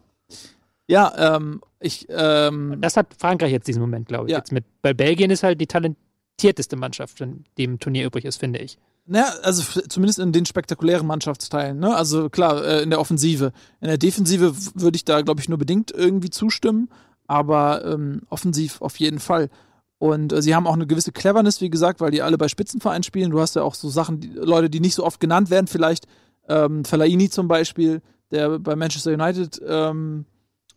[0.87, 4.31] Ja, ähm, ich, ähm, Das hat Frankreich jetzt diesen Moment, glaube ich.
[4.31, 4.37] Ja.
[4.39, 7.23] Jetzt mit, bei Belgien ist halt die talentierteste Mannschaft,
[7.57, 8.77] die im Turnier übrig ist, finde ich.
[9.05, 11.95] Naja, also zumindest in den spektakulären Mannschaftsteilen, ne?
[11.95, 13.51] Also klar, äh, in der Offensive.
[13.81, 16.89] In der Defensive würde ich da, glaube ich, nur bedingt irgendwie zustimmen,
[17.27, 19.49] aber ähm, offensiv auf jeden Fall.
[19.97, 23.03] Und äh, sie haben auch eine gewisse Cleverness, wie gesagt, weil die alle bei Spitzenvereinen
[23.03, 23.31] spielen.
[23.31, 26.07] Du hast ja auch so Sachen, die, Leute, die nicht so oft genannt werden, vielleicht
[26.47, 30.25] ähm, Fellaini zum Beispiel, der bei Manchester United ähm,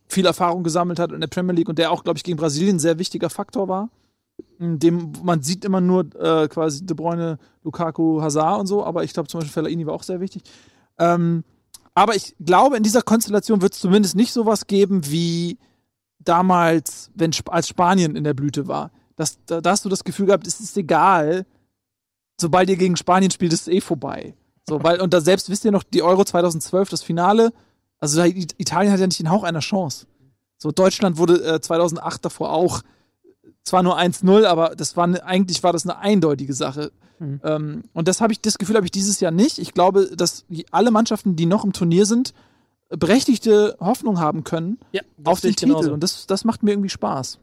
[0.08, 2.76] viel Erfahrung gesammelt hat in der Premier League und der auch, glaube ich, gegen Brasilien
[2.76, 3.88] ein sehr wichtiger Faktor war.
[4.58, 9.12] Dem man sieht immer nur äh, quasi De Bruyne, Lukaku, Hazard und so, aber ich
[9.12, 10.42] glaube zum Beispiel Fellaini war auch sehr wichtig.
[10.98, 11.44] Ähm,
[11.94, 15.58] aber ich glaube, in dieser Konstellation wird es zumindest nicht sowas geben wie
[16.18, 18.92] damals, wenn als Spanien in der Blüte war.
[19.16, 21.44] Das, da, hast du das Gefühl gehabt, es ist egal,
[22.40, 24.34] sobald ihr gegen Spanien spielt, ist es eh vorbei.
[24.68, 27.52] So, weil, und da selbst wisst ihr noch, die Euro 2012, das Finale,
[27.98, 30.06] Also Italien hat ja nicht den Hauch einer Chance.
[30.56, 32.82] So, Deutschland wurde äh, 2008 davor auch
[33.64, 36.92] zwar nur 1-0, aber das war ne, eigentlich war das eine eindeutige Sache.
[37.18, 37.40] Mhm.
[37.44, 39.58] Ähm, und das habe ich, das Gefühl habe ich dieses Jahr nicht.
[39.58, 42.34] Ich glaube, dass alle Mannschaften, die noch im Turnier sind,
[42.88, 45.66] berechtigte Hoffnung haben können Ja, auf den Titel.
[45.66, 45.92] genauso.
[45.92, 47.38] Und das, das macht mir irgendwie Spaß.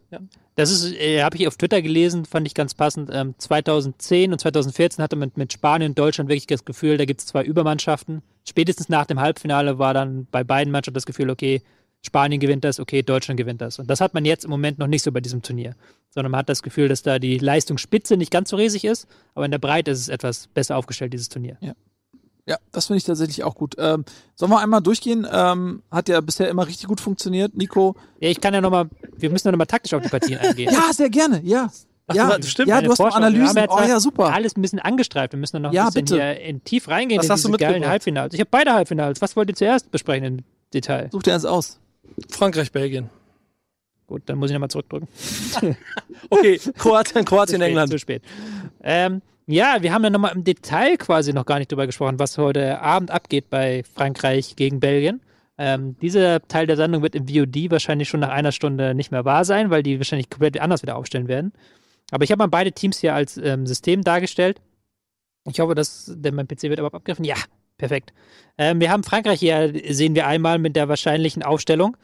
[0.55, 3.09] Das ist, äh, habe ich auf Twitter gelesen, fand ich ganz passend.
[3.11, 7.21] Ähm, 2010 und 2014 hatte man mit Spanien und Deutschland wirklich das Gefühl, da gibt
[7.21, 8.21] es zwei Übermannschaften.
[8.47, 11.61] Spätestens nach dem Halbfinale war dann bei beiden Mannschaften das Gefühl, okay,
[12.05, 13.77] Spanien gewinnt das, okay, Deutschland gewinnt das.
[13.79, 15.75] Und das hat man jetzt im Moment noch nicht so bei diesem Turnier.
[16.11, 19.45] Sondern man hat das Gefühl, dass da die Leistungsspitze nicht ganz so riesig ist, aber
[19.45, 21.57] in der Breite ist es etwas besser aufgestellt, dieses Turnier.
[22.45, 23.75] Ja, das finde ich tatsächlich auch gut.
[23.77, 25.27] Ähm, sollen wir einmal durchgehen?
[25.31, 27.55] Ähm, hat ja bisher immer richtig gut funktioniert.
[27.55, 27.95] Nico.
[28.19, 30.69] Ja, ich kann ja nochmal, wir müssen ja nochmal taktisch auf die Partien eingehen.
[30.73, 31.41] Ja, sehr gerne.
[31.43, 31.69] Ja.
[32.11, 32.69] Ja, das stimmt.
[32.69, 33.65] ja du hast noch Analysen.
[33.69, 34.33] Oh ja, super.
[34.33, 35.33] Alles ein bisschen angestreift.
[35.33, 36.15] Wir müssen dann noch Ja, ein bisschen bitte.
[36.15, 37.91] hier in tief reingehen Was in hast du diese geilen mitgebracht?
[37.91, 38.33] Halbfinals.
[38.33, 39.21] Ich habe beide Halbfinals.
[39.21, 40.39] Was wollt ihr zuerst besprechen im
[40.73, 41.09] Detail?
[41.11, 41.79] Such dir eins aus.
[42.29, 43.09] Frankreich, Belgien.
[44.07, 45.07] Gut, dann muss ich nochmal zurückdrücken.
[46.31, 47.91] Okay, Kroatien, Kroatien, Zu spät, England.
[47.91, 48.23] Zu spät.
[48.83, 52.37] Ähm, ja, wir haben ja nochmal im Detail quasi noch gar nicht drüber gesprochen, was
[52.37, 55.21] heute Abend abgeht bei Frankreich gegen Belgien.
[55.57, 59.25] Ähm, dieser Teil der Sendung wird im VOD wahrscheinlich schon nach einer Stunde nicht mehr
[59.25, 61.51] wahr sein, weil die wahrscheinlich komplett anders wieder aufstellen werden.
[62.11, 64.61] Aber ich habe mal beide Teams hier als ähm, System dargestellt.
[65.49, 67.25] Ich hoffe, dass der mein PC wird überhaupt abgegriffen.
[67.25, 67.35] Ja,
[67.79, 68.13] perfekt.
[68.59, 71.97] Ähm, wir haben Frankreich hier, sehen wir einmal mit der wahrscheinlichen Aufstellung.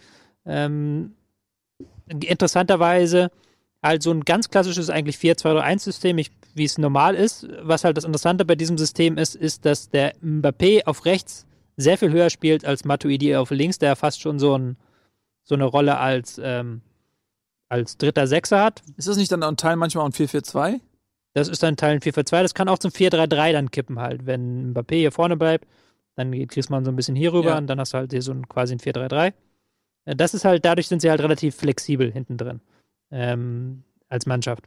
[0.47, 1.13] Ähm,
[2.07, 3.29] interessanterweise
[3.83, 7.47] halt so ein ganz klassisches eigentlich 4-2-3-1-System, ich- wie es normal ist.
[7.61, 11.45] Was halt das Interessante bei diesem System ist, ist, dass der Mbappé auf rechts
[11.77, 14.77] sehr viel höher spielt als Matuidi auf links, der fast schon so, ein,
[15.43, 16.81] so eine Rolle als, ähm,
[17.69, 18.81] als dritter Sechser hat.
[18.97, 20.79] Ist das nicht dann ein Teil manchmal ein 4-4-2?
[21.35, 22.41] Das ist dann Teil 4-4-2.
[22.41, 24.25] Das kann auch zum 4-3-3 dann kippen halt.
[24.25, 25.67] Wenn Mbappé hier vorne bleibt,
[26.15, 27.57] dann geht Griezmann so ein bisschen hier rüber Ja.
[27.57, 29.33] und dann hast du halt hier so ein, quasi ein 4-3-3.
[30.05, 32.61] Äh, Das ist halt, dadurch sind sie halt relativ flexibel hinten drin
[33.11, 34.63] ähm, als Mannschaft.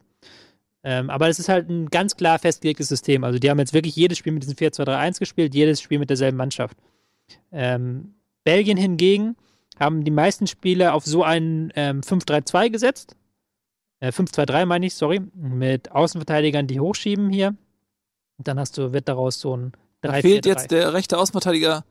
[0.84, 3.24] Ähm, aber es ist halt ein ganz klar festgelegtes System.
[3.24, 6.36] Also die haben jetzt wirklich jedes Spiel mit diesem 4-2-3-1 gespielt, jedes Spiel mit derselben
[6.36, 6.76] Mannschaft.
[7.50, 8.14] Ähm,
[8.44, 9.36] Belgien hingegen
[9.80, 13.16] haben die meisten Spiele auf so ein ähm, 5-3-2 gesetzt.
[14.00, 15.20] Äh, 5-2-3 meine ich, sorry.
[15.34, 17.48] Mit Außenverteidigern, die hochschieben hier.
[18.38, 19.72] Und dann hast du, wird daraus so ein
[20.02, 21.84] 3 Da fehlt jetzt der rechte Außenverteidiger,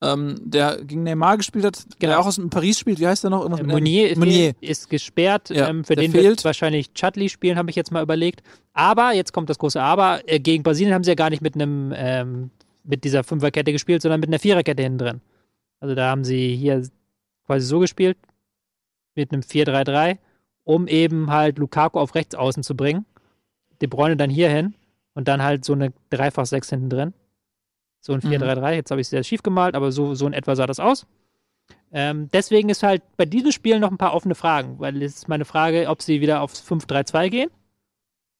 [0.00, 2.12] ähm, der gegen Neymar gespielt hat, Genau.
[2.12, 3.00] der auch aus Paris spielt.
[3.00, 3.40] Wie heißt der noch?
[3.42, 4.54] Irgendwas Äh, Meunier, Meunier.
[4.60, 5.50] ist gesperrt.
[5.50, 6.24] Ja, ähm, für den fehlt.
[6.24, 8.42] wird wahrscheinlich Chudley spielen, habe ich jetzt mal überlegt.
[8.72, 11.54] Aber, jetzt kommt das große Aber, äh, gegen Brasilien haben sie ja gar nicht mit
[11.56, 12.50] einem ähm,
[12.84, 15.20] mit dieser Fünferkette gespielt, sondern mit einer Viererkette hinten drin.
[15.80, 16.84] Also da haben sie hier
[17.46, 18.16] quasi so gespielt,
[19.14, 20.18] mit einem 4-3-3,
[20.64, 23.04] um eben halt Lukaku auf rechts außen zu bringen.
[23.80, 24.74] De Bruyne dann hier hin
[25.14, 27.14] und dann halt so eine Dreifach-6 hinten drin.
[28.00, 28.30] So ein Mhm.
[28.32, 28.74] 4-3-3.
[28.74, 31.06] Jetzt habe ich es sehr schief gemalt, aber so, so in etwa sah das aus.
[31.92, 35.28] Ähm, deswegen ist halt bei diesem Spiel noch ein paar offene Fragen, weil es ist
[35.28, 37.50] meine Frage, ob sie wieder aufs 5-3-2 gehen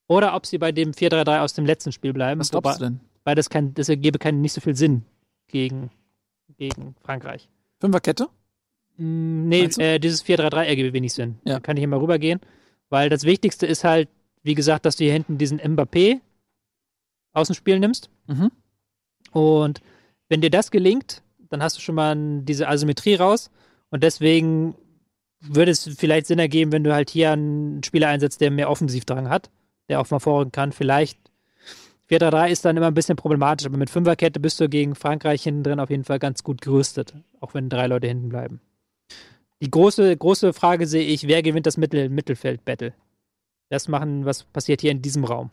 [0.09, 2.41] oder ob sie bei dem 4-3-3 aus dem letzten Spiel bleiben.
[2.41, 3.01] Was glaubst du denn?
[3.25, 5.05] Weil das, kein, das ergebe keinen, nicht so viel Sinn
[5.49, 5.91] gegen,
[6.57, 7.49] gegen Frankreich.
[7.79, 8.29] Fünferkette?
[8.97, 11.37] Mm, Nee, äh, dieses 4-3-3 ergebe wenig Sinn.
[11.45, 11.55] Ja.
[11.55, 12.41] Da kann ich hier mal rübergehen.
[12.89, 14.09] Weil das Wichtigste ist halt,
[14.43, 16.21] wie gesagt, dass du hier hinten diesen Mbappé
[17.33, 18.11] aus dem Spiel nimmst.
[18.27, 18.51] Mhm.
[19.33, 19.81] Und
[20.29, 23.51] wenn dir das gelingt, dann hast du schon mal diese Asymmetrie raus.
[23.91, 24.75] Und deswegen
[25.41, 29.29] würde es vielleicht Sinn ergeben, wenn du halt hier einen Spieler einsetzt, der mehr Offensivdrang
[29.29, 29.51] hat,
[29.89, 30.73] der auch mal vorrücken kann.
[30.73, 31.19] Vielleicht
[32.11, 35.63] 4-3-3 ist dann immer ein bisschen problematisch, aber mit Fünferkette bist du gegen Frankreich hinten
[35.63, 38.61] drin auf jeden Fall ganz gut gerüstet, auch wenn drei Leute hinten bleiben.
[39.63, 42.95] Die große, große Frage sehe ich, wer gewinnt das Mittel Mittelfeld-Battle?
[43.69, 45.51] Das machen, was passiert hier in diesem Raum?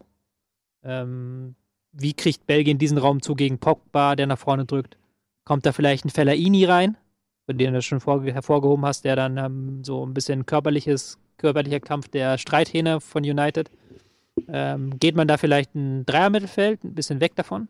[0.84, 1.54] Ähm,
[1.92, 4.98] wie kriegt Belgien diesen Raum zu gegen Pogba, der nach vorne drückt?
[5.46, 6.98] Kommt da vielleicht ein Fellaini rein,
[7.46, 11.80] von dem du schon vor, hervorgehoben hast, der dann ähm, so ein bisschen körperliches, körperlicher
[11.80, 13.70] Kampf der Streithähne von United?
[14.48, 17.68] Ähm, geht man da vielleicht ein Dreier-Mittelfeld, ein bisschen weg davon?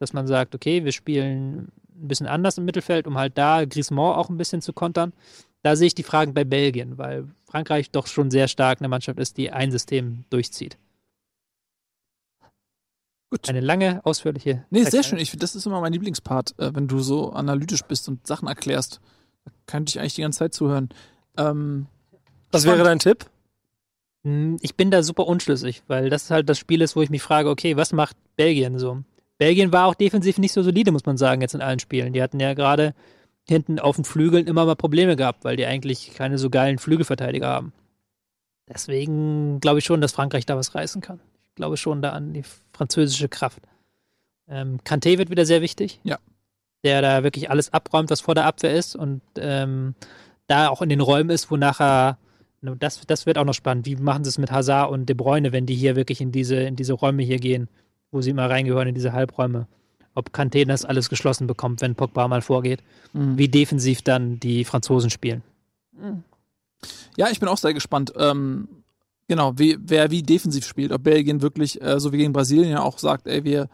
[0.00, 4.14] Dass man sagt, okay, wir spielen ein bisschen anders im Mittelfeld, um halt da Griezmann
[4.14, 5.12] auch ein bisschen zu kontern.
[5.62, 9.18] Da sehe ich die Fragen bei Belgien, weil Frankreich doch schon sehr stark eine Mannschaft
[9.18, 10.78] ist, die ein System durchzieht.
[13.30, 13.48] Gut.
[13.48, 14.64] Eine lange, ausführliche.
[14.70, 15.18] Nee, sehr schön.
[15.18, 19.00] Ich, das ist immer mein Lieblingspart, äh, wenn du so analytisch bist und Sachen erklärst.
[19.44, 20.90] Da könnte ich eigentlich die ganze Zeit zuhören.
[21.36, 21.86] Ähm,
[22.52, 23.26] Was wäre dein Tipp?
[24.24, 27.22] Hm, Ich bin da super unschlüssig, weil das halt das Spiel ist, wo ich mich
[27.22, 29.02] frage, okay, was macht Belgien so?
[29.38, 32.12] Belgien war auch defensiv nicht so solide, muss man sagen, jetzt in allen Spielen.
[32.12, 32.94] Die hatten ja gerade
[33.48, 37.48] hinten auf den Flügeln immer mal Probleme gehabt, weil die eigentlich keine so geilen Flügelverteidiger
[37.48, 37.72] haben.
[38.68, 41.20] Deswegen glaube ich schon, dass Frankreich da was reißen kann.
[41.48, 43.60] Ich glaube schon da an die französische Kraft.
[44.48, 46.00] Ähm, Kanté wird wieder sehr wichtig.
[46.04, 46.18] Ja.
[46.84, 49.94] der da wirklich alles abräumt, was vor der Abwehr ist und ähm,
[50.46, 52.18] da auch in den Räumen ist, wo nachher
[52.60, 53.86] das, das wird auch noch spannend.
[53.86, 56.56] Wie machen sie es mit Hazard und De Bruyne, wenn die hier wirklich in diese,
[56.56, 57.68] in diese Räume hier gehen,
[58.10, 59.66] wo sie immer reingehören, in diese Halbräume?
[60.16, 62.82] Ob Kanté das alles geschlossen bekommt, wenn Pogba mal vorgeht.
[63.12, 63.38] Mhm.
[63.38, 65.42] Wie defensiv dann die Franzosen spielen.
[67.16, 68.12] Ja, ich bin auch sehr gespannt.
[68.16, 68.66] Ähm,
[69.28, 70.90] genau, wie, wer wie defensiv spielt.
[70.90, 73.68] Ob Belgien wirklich, äh, so wie gegen Brasilien ja auch sagt, ey, wir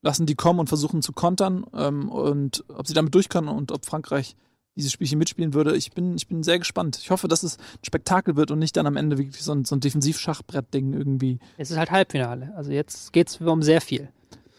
[0.00, 3.72] lassen die kommen und versuchen zu kontern ähm, und ob sie damit durch können und
[3.72, 4.36] ob Frankreich
[4.76, 5.76] dieses Spielchen mitspielen würde.
[5.76, 6.98] Ich bin, ich bin sehr gespannt.
[7.02, 9.64] Ich hoffe, dass es ein Spektakel wird und nicht dann am Ende wirklich so ein,
[9.64, 11.40] so ein Defensiv-Schachbrett-Ding irgendwie.
[11.56, 12.52] Es ist halt Halbfinale.
[12.56, 14.08] Also jetzt geht es um sehr viel.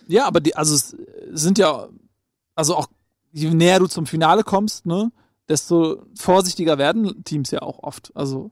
[0.09, 0.95] Ja, aber die, also es
[1.31, 1.87] sind ja,
[2.55, 2.87] also auch
[3.31, 5.11] je näher du zum Finale kommst, ne,
[5.47, 8.11] desto vorsichtiger werden Teams ja auch oft.
[8.15, 8.51] Also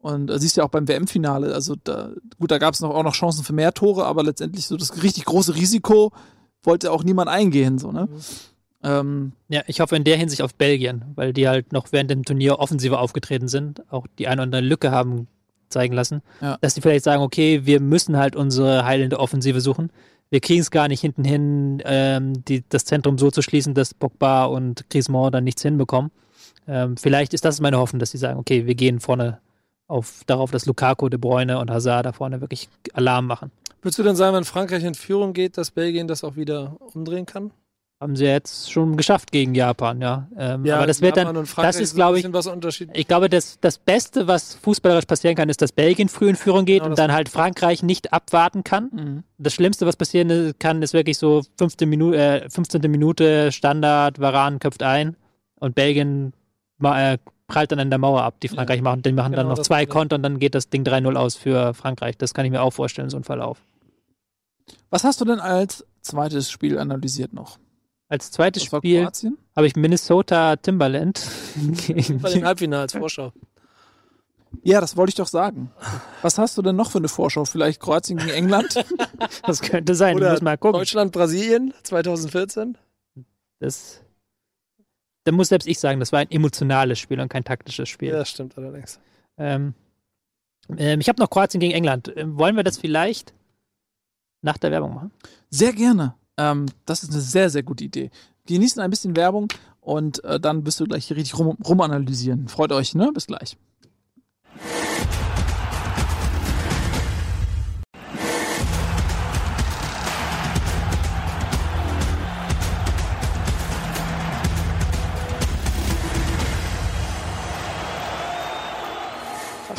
[0.00, 3.02] und äh, siehst ja auch beim WM-Finale, also da, gut, da gab es noch, auch
[3.02, 6.12] noch Chancen für mehr Tore, aber letztendlich so das richtig große Risiko
[6.62, 8.08] wollte auch niemand eingehen, so, ne?
[8.82, 12.24] Ähm, Ja, ich hoffe in der Hinsicht auf Belgien, weil die halt noch während dem
[12.24, 15.26] Turnier offensiver aufgetreten sind, auch die eine oder andere Lücke haben
[15.68, 16.56] zeigen lassen, Ja.
[16.60, 19.90] dass die vielleicht sagen, okay, wir müssen halt unsere heilende Offensive suchen.
[20.30, 23.94] Wir kriegen es gar nicht hinten hin, ähm, die, das Zentrum so zu schließen, dass
[23.94, 26.10] Pogba und Griezmann dann nichts hinbekommen.
[26.66, 29.40] Ähm, vielleicht ist das meine Hoffnung, dass sie sagen, okay, wir gehen vorne
[29.86, 33.52] auf, darauf, dass Lukaku, De Bruyne und Hazard da vorne wirklich Alarm machen.
[33.82, 37.26] Würdest du denn sagen, wenn Frankreich in Führung geht, dass Belgien das auch wieder umdrehen
[37.26, 37.52] kann?
[37.98, 40.28] Haben sie jetzt schon geschafft gegen Japan, ja.
[40.36, 42.26] Ähm, aber das wird Japan dann, das ist, glaube ich.
[42.92, 46.66] Ich glaube, das, das Beste, was fußballerisch passieren kann, ist, dass Belgien früh in Führung
[46.66, 48.90] geht Genau, und dann halt Frankreich nicht abwarten kann.
[48.92, 49.22] mhm.
[49.38, 51.88] Das Schlimmste, was passieren kann, ist wirklich so 15.
[51.88, 52.82] Minute, äh, 15.
[52.90, 55.16] Minute Standard, Varan köpft ein
[55.58, 56.34] und Belgien
[56.82, 57.16] äh,
[57.46, 58.40] prallt dann an der Mauer ab.
[58.40, 59.86] Die Frankreich machen, die machen dann Genau, noch das zwei.
[59.86, 62.18] Konter und dann geht das Ding 3-0 aus für Frankreich.
[62.18, 63.62] Das kann ich mir auch vorstellen, so ein Verlauf.
[64.90, 67.58] Was hast du denn als zweites Spiel analysiert noch?
[68.08, 69.08] Als zweites Das Spiel
[69.56, 71.26] habe ich Minnesota Timberland
[71.86, 73.32] gegen Bei den Halbfinals, Vorschau.
[74.62, 75.70] Ja, das wollte ich doch sagen.
[76.22, 77.44] Was hast du denn noch für eine Vorschau?
[77.44, 78.84] Vielleicht Kroatien gegen England?
[79.46, 80.80] Das könnte sein, Oder mal gucken.
[80.80, 82.76] Deutschland, Brasilien 2014.
[83.60, 84.02] Das,
[85.24, 88.10] da muss selbst ich sagen, das war ein emotionales Spiel und kein taktisches Spiel.
[88.10, 89.00] Ja, das stimmt allerdings.
[89.38, 89.74] Ähm,
[90.76, 92.12] ähm, ich habe noch Kroatien gegen England.
[92.16, 93.34] Ähm, wollen wir das vielleicht
[94.42, 95.10] nach der Werbung machen?
[95.50, 96.14] Sehr gerne.
[96.38, 98.10] Ähm, das ist eine sehr, sehr gute Idee.
[98.46, 99.48] Genießen ein bisschen Werbung
[99.80, 102.48] und äh, dann wirst du gleich hier richtig rum, rumanalysieren.
[102.48, 103.10] Freut euch, ne?
[103.12, 103.56] Bis gleich.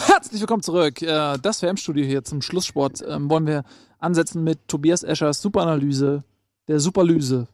[0.07, 1.01] Herzlich willkommen zurück.
[1.01, 3.63] Äh, Das WM-Studio hier zum Schlusssport ähm, wollen wir
[3.99, 6.23] ansetzen mit Tobias Eschers Superanalyse
[6.67, 7.47] der Superlyse.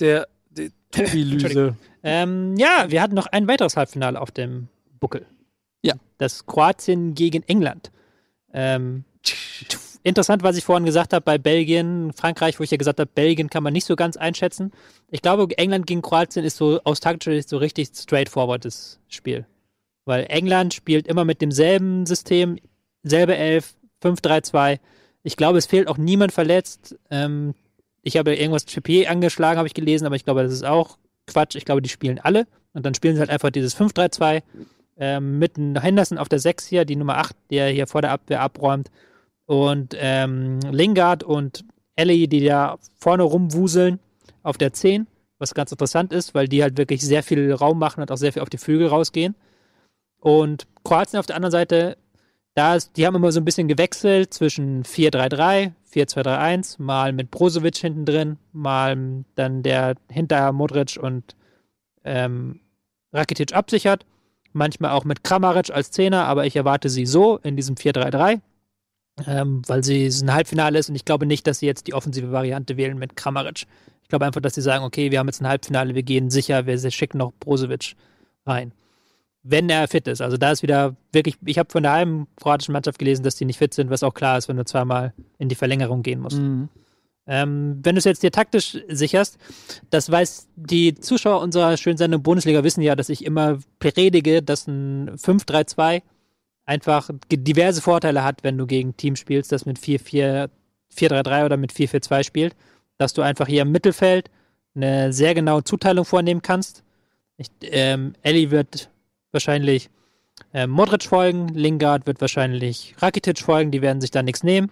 [0.00, 1.76] Der, die Tobi-Lüse.
[2.02, 4.68] Ähm, ja, wir hatten noch ein weiteres Halbfinale auf dem
[5.00, 5.26] Buckel.
[5.82, 5.94] Ja.
[6.18, 7.90] Das Kroatien gegen England.
[8.52, 9.04] Ähm,
[10.02, 13.50] interessant, was ich vorhin gesagt habe bei Belgien, Frankreich, wo ich ja gesagt habe, Belgien
[13.50, 14.72] kann man nicht so ganz einschätzen.
[15.10, 19.46] Ich glaube, England gegen Kroatien ist so aus taktischer Sicht so richtig straightforwardes Spiel.
[20.04, 22.58] Weil England spielt immer mit demselben System,
[23.02, 24.78] selbe Elf, 5-3-2.
[25.24, 26.96] Ich glaube, es fehlt auch niemand verletzt.
[27.10, 27.54] Ähm,
[28.02, 31.56] ich habe irgendwas Trippier angeschlagen, habe ich gelesen, aber ich glaube, das ist auch Quatsch.
[31.56, 32.46] Ich glaube, die spielen alle.
[32.74, 34.42] Und dann spielen sie halt einfach dieses 5-3-2
[34.98, 38.40] ähm, mit Henderson auf der 6 hier, die Nummer 8, der hier vor der Abwehr
[38.40, 38.90] abräumt.
[39.46, 41.64] Und ähm, Lingard und
[41.96, 44.00] Ellie, die da vorne rumwuseln
[44.42, 45.06] auf der 10,
[45.38, 48.32] was ganz interessant ist, weil die halt wirklich sehr viel Raum machen und auch sehr
[48.32, 49.34] viel auf die Flügel rausgehen.
[50.18, 51.96] Und Kroatien auf der anderen Seite,
[52.54, 57.76] da ist, die haben immer so ein bisschen gewechselt zwischen 4-3-3, 4-2-3-1, mal mit Brozovic
[57.76, 61.34] hinten drin, mal dann der hinter Modric und
[62.04, 62.60] ähm,
[63.12, 64.06] Rakitic absichert.
[64.52, 68.40] Manchmal auch mit Kramaric als Zehner, aber ich erwarte sie so in diesem 4-3-3,
[69.26, 71.94] ähm, weil sie es ein Halbfinale ist und ich glaube nicht, dass sie jetzt die
[71.94, 73.66] offensive Variante wählen mit Kramaric.
[74.02, 76.66] Ich glaube einfach, dass sie sagen, okay, wir haben jetzt ein Halbfinale, wir gehen sicher,
[76.66, 77.96] wir schicken noch Brozovic
[78.46, 78.72] rein.
[79.46, 80.22] Wenn er fit ist.
[80.22, 83.44] Also da ist wieder wirklich, ich habe von der halben kroatischen Mannschaft gelesen, dass die
[83.44, 86.38] nicht fit sind, was auch klar ist, wenn du zweimal in die Verlängerung gehen musst.
[86.38, 86.70] Mhm.
[87.26, 89.38] Ähm, wenn du es jetzt dir taktisch sicherst,
[89.90, 94.66] das weiß die Zuschauer unserer schönen Sendung Bundesliga wissen ja, dass ich immer predige, dass
[94.66, 96.02] ein 5-3-2
[96.66, 100.48] einfach diverse Vorteile hat, wenn du gegen Teams spielst, das mit 4-4,
[100.94, 102.56] 4-3-3 oder mit 4-4-2 spielt,
[102.98, 104.30] dass du einfach hier im Mittelfeld
[104.74, 106.82] eine sehr genaue Zuteilung vornehmen kannst.
[107.36, 108.90] Ich, ähm, Ellie wird
[109.34, 109.90] wahrscheinlich
[110.52, 114.70] ähm, Modric folgen, Lingard wird wahrscheinlich Rakitic folgen, die werden sich da nichts nehmen.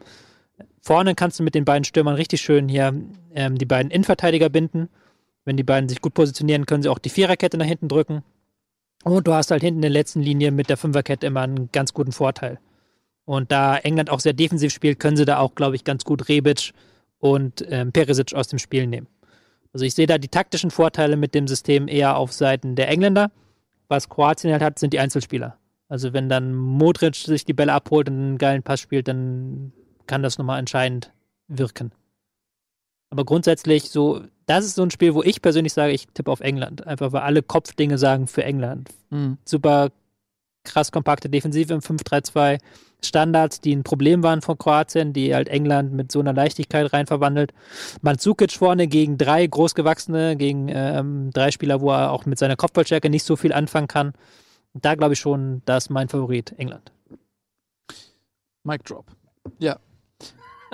[0.81, 2.95] Vorne kannst du mit den beiden Stürmern richtig schön hier
[3.35, 4.89] ähm, die beiden Innenverteidiger binden.
[5.45, 8.23] Wenn die beiden sich gut positionieren, können sie auch die Viererkette nach hinten drücken.
[9.05, 11.93] Und du hast halt hinten in der letzten Linie mit der Fünferkette immer einen ganz
[11.93, 12.59] guten Vorteil.
[13.25, 16.29] Und da England auch sehr defensiv spielt, können sie da auch, glaube ich, ganz gut
[16.29, 16.73] Rebic
[17.19, 19.07] und ähm, Perisic aus dem Spiel nehmen.
[19.73, 23.31] Also ich sehe da die taktischen Vorteile mit dem System eher auf Seiten der Engländer.
[23.93, 25.59] Was Kroatien halt hat, sind die Einzelspieler.
[25.87, 29.75] Also wenn dann Modric sich die Bälle abholt und einen geilen Pass spielt, dann
[30.07, 31.13] kann das nochmal entscheidend
[31.47, 31.93] wirken.
[33.11, 36.41] Aber grundsätzlich so, das ist so ein Spiel, wo ich persönlich sage, ich tippe auf
[36.41, 36.87] England.
[36.87, 38.89] Einfach weil alle Kopfdinge sagen für England.
[39.11, 39.37] Mhm.
[39.45, 39.91] Super
[40.65, 42.59] krass kompakte Defensive im 5-3-2.
[43.05, 47.07] Standards, die ein Problem waren von Kroatien, die halt England mit so einer Leichtigkeit rein
[47.07, 47.53] verwandelt.
[48.01, 53.11] Mandzukic vorne gegen drei Großgewachsene, gegen ähm, drei Spieler, wo er auch mit seiner Kopfballstärke
[53.11, 54.13] nicht so viel anfangen kann.
[54.75, 56.93] Da glaube ich schon, da ist mein Favorit England.
[58.65, 59.07] Mic Drop.
[59.59, 59.79] Ja.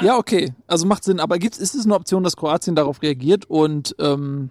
[0.01, 0.53] Ja, okay.
[0.67, 1.21] Also macht Sinn.
[1.21, 4.51] Aber gibt's, ist es eine Option, dass Kroatien darauf reagiert und ähm,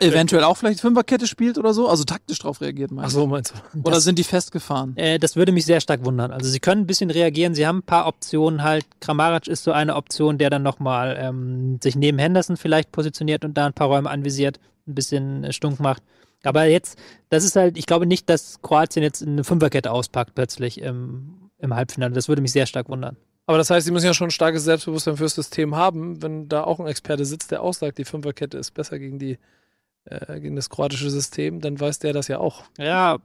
[0.00, 1.88] eventuell auch vielleicht Fünferkette spielt oder so?
[1.88, 3.80] Also taktisch darauf reagiert, Ach meinst so, meinst du?
[3.80, 4.96] Oder Das- sind die festgefahren?
[4.96, 6.30] Äh, das würde mich sehr stark wundern.
[6.32, 8.84] Also sie können ein bisschen reagieren, sie haben ein paar Optionen halt.
[9.00, 13.54] Kramaric ist so eine Option, der dann nochmal ähm, sich neben Henderson vielleicht positioniert und
[13.56, 16.02] da ein paar Räume anvisiert, ein bisschen äh, stunk macht.
[16.44, 20.80] Aber jetzt, das ist halt, ich glaube nicht, dass Kroatien jetzt eine Fünferkette auspackt plötzlich
[20.80, 22.12] im, im Halbfinale.
[22.14, 23.16] Das würde mich sehr stark wundern.
[23.46, 26.64] Aber das heißt, sie müssen ja schon ein starkes Selbstbewusstsein fürs System haben, wenn da
[26.64, 29.38] auch ein Experte sitzt, der auch sagt, die Fünferkette ist besser gegen die
[30.04, 32.64] äh, gegen das kroatische System, dann weiß der das ja auch.
[32.78, 33.18] Ja,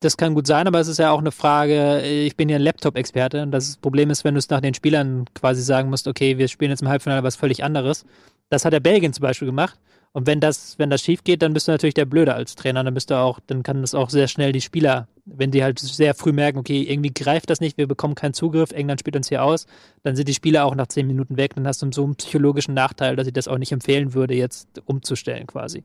[0.00, 2.62] das kann gut sein, aber es ist ja auch eine Frage, ich bin ja ein
[2.62, 6.38] Laptop-Experte und das Problem ist, wenn du es nach den Spielern quasi sagen musst, okay,
[6.38, 8.04] wir spielen jetzt im Halbfinale was völlig anderes.
[8.48, 9.78] Das hat der Belgien zum Beispiel gemacht.
[10.12, 12.82] Und wenn das, wenn das schief geht, dann bist du natürlich der Blöde als Trainer.
[12.82, 15.78] Dann bist du auch, dann kann das auch sehr schnell die Spieler, wenn die halt
[15.78, 19.28] sehr früh merken, okay, irgendwie greift das nicht, wir bekommen keinen Zugriff, England spielt uns
[19.28, 19.66] hier aus,
[20.02, 22.74] dann sind die Spieler auch nach zehn Minuten weg, dann hast du so einen psychologischen
[22.74, 25.84] Nachteil, dass ich das auch nicht empfehlen würde, jetzt umzustellen quasi.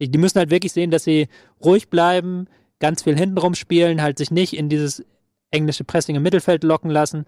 [0.00, 1.28] Die müssen halt wirklich sehen, dass sie
[1.62, 2.46] ruhig bleiben,
[2.78, 5.04] ganz viel hintenrum spielen, halt sich nicht in dieses
[5.50, 7.26] englische Pressing im Mittelfeld locken lassen.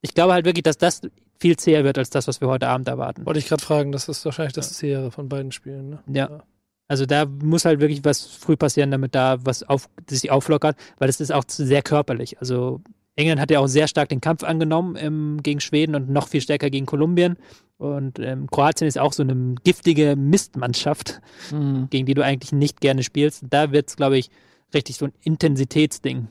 [0.00, 1.02] Ich glaube halt wirklich, dass das
[1.42, 3.26] viel zäher wird als das, was wir heute Abend erwarten.
[3.26, 5.90] Wollte ich gerade fragen, das ist wahrscheinlich das Zähere von beiden Spielen.
[5.90, 5.98] Ne?
[6.12, 6.42] Ja.
[6.86, 11.08] Also da muss halt wirklich was früh passieren, damit da was auf, sich auflockert, weil
[11.08, 12.38] das ist auch sehr körperlich.
[12.38, 12.80] Also
[13.16, 16.40] England hat ja auch sehr stark den Kampf angenommen ähm, gegen Schweden und noch viel
[16.40, 17.36] stärker gegen Kolumbien.
[17.76, 21.20] Und ähm, Kroatien ist auch so eine giftige Mistmannschaft,
[21.50, 21.88] Mhm.
[21.90, 23.44] gegen die du eigentlich nicht gerne spielst.
[23.50, 24.30] Da wird es, glaube ich,
[24.72, 26.28] richtig so ein Intensitätsding.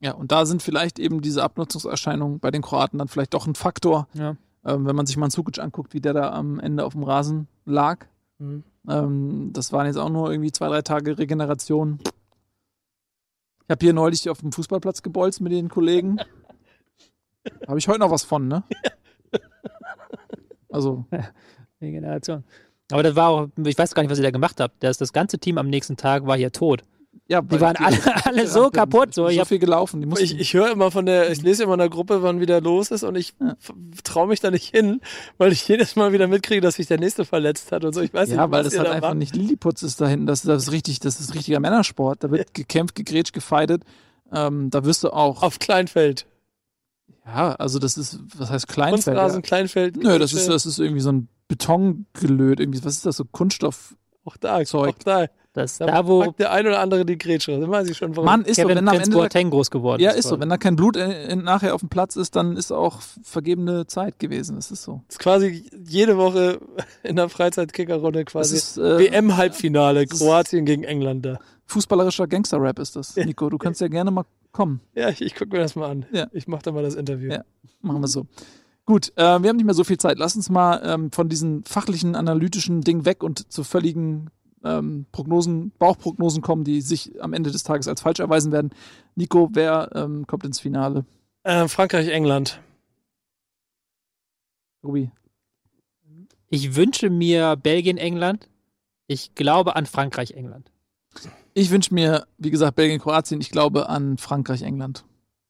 [0.00, 3.54] Ja, und da sind vielleicht eben diese Abnutzungserscheinungen bei den Kroaten dann vielleicht doch ein
[3.54, 4.06] Faktor.
[4.14, 4.36] Ja.
[4.64, 7.48] Ähm, wenn man sich mal Zukic anguckt, wie der da am Ende auf dem Rasen
[7.64, 8.06] lag.
[8.38, 8.64] Mhm.
[8.88, 11.98] Ähm, das waren jetzt auch nur irgendwie zwei, drei Tage Regeneration.
[13.64, 16.18] Ich habe hier neulich auf dem Fußballplatz gebolzt mit den Kollegen.
[17.66, 18.62] Habe ich heute noch was von, ne?
[20.70, 21.06] Also,
[21.80, 22.44] Regeneration.
[22.92, 24.82] Aber das war auch, ich weiß gar nicht, was ihr da gemacht habt.
[24.82, 26.82] Das, das ganze Team am nächsten Tag war hier tot.
[27.30, 29.12] Ja, Die waren alle, alle so kaputt.
[29.14, 30.10] So, Ich hab, viel gelaufen.
[30.18, 32.90] Ich, ich höre immer von der, ich lese immer in der Gruppe, wann wieder los
[32.90, 33.54] ist und ich Ja.
[34.02, 35.00] traue mich da nicht hin,
[35.36, 38.00] weil ich jedes Mal wieder mitkriege, dass sich der nächste verletzt hat und so.
[38.00, 39.18] Ich weiß ja, nicht, weil das halt da einfach macht.
[39.18, 40.26] nicht Lilliputz ist da hinten.
[40.26, 42.24] Das, das ist richtig, das ist richtiger Männersport.
[42.24, 43.82] Da wird gekämpft, gegrätscht, gefeitet.
[44.32, 45.42] Ähm, da wirst du auch.
[45.42, 46.26] Auf Kleinfeld.
[47.26, 49.04] ja, also das ist, was heißt Kleinfeld?
[49.04, 49.42] Kunstrasen, Ja.
[49.46, 49.96] Kleinfeld.
[49.96, 52.60] Nö, das ist, das ist irgendwie so ein Betongelöt.
[52.60, 53.16] Irgendwie, was ist das?
[53.16, 53.94] So Kunststoff.
[54.24, 54.94] auch da, Zeug.
[54.96, 55.26] auch da.
[55.52, 57.58] Das, Da, da, wo der ein oder andere die Grätsche.
[57.58, 58.26] Dann weiß ich schon, warum.
[58.26, 59.16] Mann, ist so, Kevin wenn am Ende.
[59.16, 60.18] Boateng groß geworden ja, ist.
[60.18, 60.38] ist so.
[60.38, 63.86] Wenn da kein Blut in, in, nachher auf dem Platz ist, dann ist auch vergebene
[63.86, 64.56] Zeit gewesen.
[64.56, 65.02] Das ist so.
[65.08, 66.60] Das ist quasi jede Woche
[67.02, 68.56] in der Freizeitkickerrunde Das quasi.
[68.56, 71.38] ist äh, WM-Halbfinale, Kroatien gegen England da.
[71.66, 73.16] fußballerischer Gangster-Rap ist das.
[73.16, 74.80] Nico, du kannst ja gerne mal kommen.
[74.94, 76.06] Ja, ich, ich gucke mir das mal an.
[76.12, 76.26] Ja.
[76.32, 77.30] Ich mache da mal das Interview.
[77.32, 77.44] Ja.
[77.80, 78.26] Machen wir so.
[78.86, 80.18] Gut, äh, wir haben nicht mehr so viel Zeit.
[80.18, 84.30] Lass uns mal ähm, von diesen fachlichen, analytischen Ding weg und zu völligen
[84.64, 88.70] ähm, Prognosen, Bauchprognosen kommen, die sich am Ende des Tages als falsch erweisen werden.
[89.14, 91.04] Nico, wer ähm, kommt ins Finale?
[91.42, 92.60] Äh, Frankreich, England.
[94.82, 95.10] Rubi.
[96.50, 98.48] Ich wünsche mir Belgien, England.
[99.06, 100.70] Ich glaube an Frankreich, England.
[101.54, 103.40] Ich wünsche mir, wie gesagt, Belgien, Kroatien.
[103.40, 105.04] Ich glaube an Frankreich, England.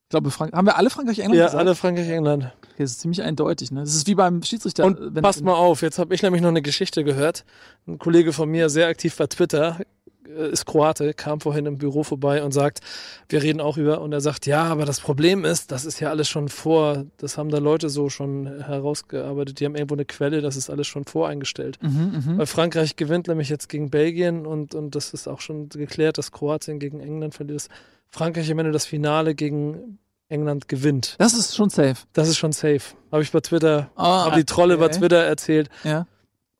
[0.09, 1.61] Ich glaube, Frank haben wir alle Frankreich, England Ja, gesagt?
[1.61, 2.45] alle Frankreich, England.
[2.45, 3.71] Okay, das ist ziemlich eindeutig.
[3.73, 3.81] Ne?
[3.81, 4.87] Das ist wie beim Schiedsrichter.
[4.87, 7.45] Und wenn- passt mal auf, jetzt habe ich nämlich noch eine Geschichte gehört.
[7.87, 9.81] Ein Kollege von mir, sehr aktiv bei Twitter,
[10.27, 12.81] äh, ist Kroate, kam vorhin im Büro vorbei und sagt,
[13.29, 16.09] wir reden auch über, und er sagt, ja, aber das Problem ist, das ist ja
[16.09, 20.41] alles schon vor, das haben da Leute so schon herausgearbeitet, die haben irgendwo eine Quelle,
[20.41, 21.77] das ist alles schon voreingestellt.
[21.83, 22.39] Mhm, mhm.
[22.39, 26.33] Weil Frankreich gewinnt nämlich jetzt gegen Belgien und, und das ist auch schon geklärt, dass
[26.33, 27.69] Kroatien gegen England verliert.
[28.11, 29.99] Frankreich am Ende das Finale gegen
[30.29, 31.15] England gewinnt.
[31.19, 31.97] Das ist schon safe.
[32.13, 32.81] Das ist schon safe.
[33.13, 34.99] Habe ich bei Twitter, Ah, habe die Trolle bei okay.
[34.99, 35.69] Twitter erzählt.
[35.85, 36.07] Ja.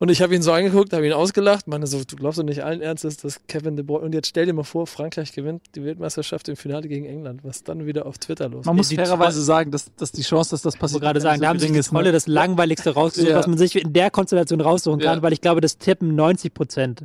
[0.01, 2.63] Und ich habe ihn so angeguckt, habe ihn ausgelacht, meine so, du glaubst doch nicht
[2.63, 5.83] allen Ernstes, dass Kevin De Bruyne, und jetzt stell dir mal vor, Frankreich gewinnt die
[5.83, 9.71] Weltmeisterschaft im Finale gegen England, was dann wieder auf Twitter los Man muss fairerweise sagen,
[9.71, 11.97] dass, dass die Chance, dass das passiert, gerade sagen, da haben sich die ist, ne?
[11.99, 13.35] Trolle das langweiligste rausgesucht, Ja.
[13.37, 15.21] was man sich in der Konstellation raussuchen kann, Ja.
[15.21, 17.03] weil ich glaube, das tippen 90 Prozent.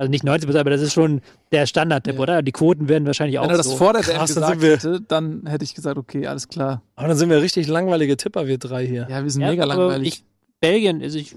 [0.00, 1.20] Also nicht 90 Prozent, aber das ist schon
[1.52, 2.20] der Standardtipp, Ja.
[2.20, 2.42] oder?
[2.42, 3.76] Die Quoten werden wahrscheinlich auch Wenn er das so.
[3.76, 6.48] vor der WM Krass, dann gesagt sind wir- hätte, dann hätte ich gesagt, okay, alles
[6.48, 6.80] klar.
[6.96, 9.06] Aber dann sind wir richtig langweilige Tipper, wir drei hier.
[9.10, 10.08] Ja, wir sind Ja, mega langweilig.
[10.08, 10.24] Ich,
[10.58, 11.36] Belgien, also ich,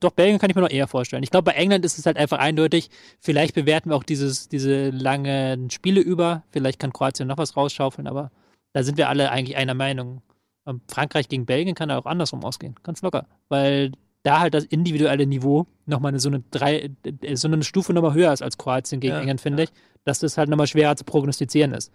[0.00, 1.22] doch, Belgien kann ich mir noch eher vorstellen.
[1.22, 2.88] Ich glaube, bei England ist es halt einfach eindeutig.
[3.20, 6.42] Vielleicht bewerten wir auch dieses, diese langen Spiele über.
[6.52, 8.30] Vielleicht kann Kroatien noch was rausschaufeln, aber
[8.72, 10.22] da sind wir alle eigentlich einer Meinung.
[10.64, 12.76] Und Frankreich gegen Belgien kann da auch andersrum ausgehen.
[12.82, 13.26] Ganz locker.
[13.50, 13.92] Weil
[14.22, 16.90] da halt das individuelle Niveau nochmal eine, so eine drei,
[17.22, 19.70] äh, so eine Stufe nochmal höher ist als Kroatien gegen Ja, England, finde ich.
[20.04, 21.92] Dass das halt nochmal schwerer zu prognostizieren ist.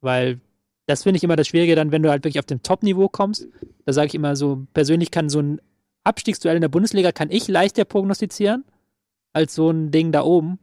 [0.00, 0.40] Weil
[0.86, 3.48] das finde ich immer das Schwierige dann, wenn du halt wirklich auf dem Top-Niveau kommst.
[3.84, 5.60] Da sage ich immer so, persönlich kann so ein
[6.04, 8.64] Abstiegsduell in der Bundesliga kann ich leichter prognostizieren
[9.32, 10.58] als so ein Ding da oben,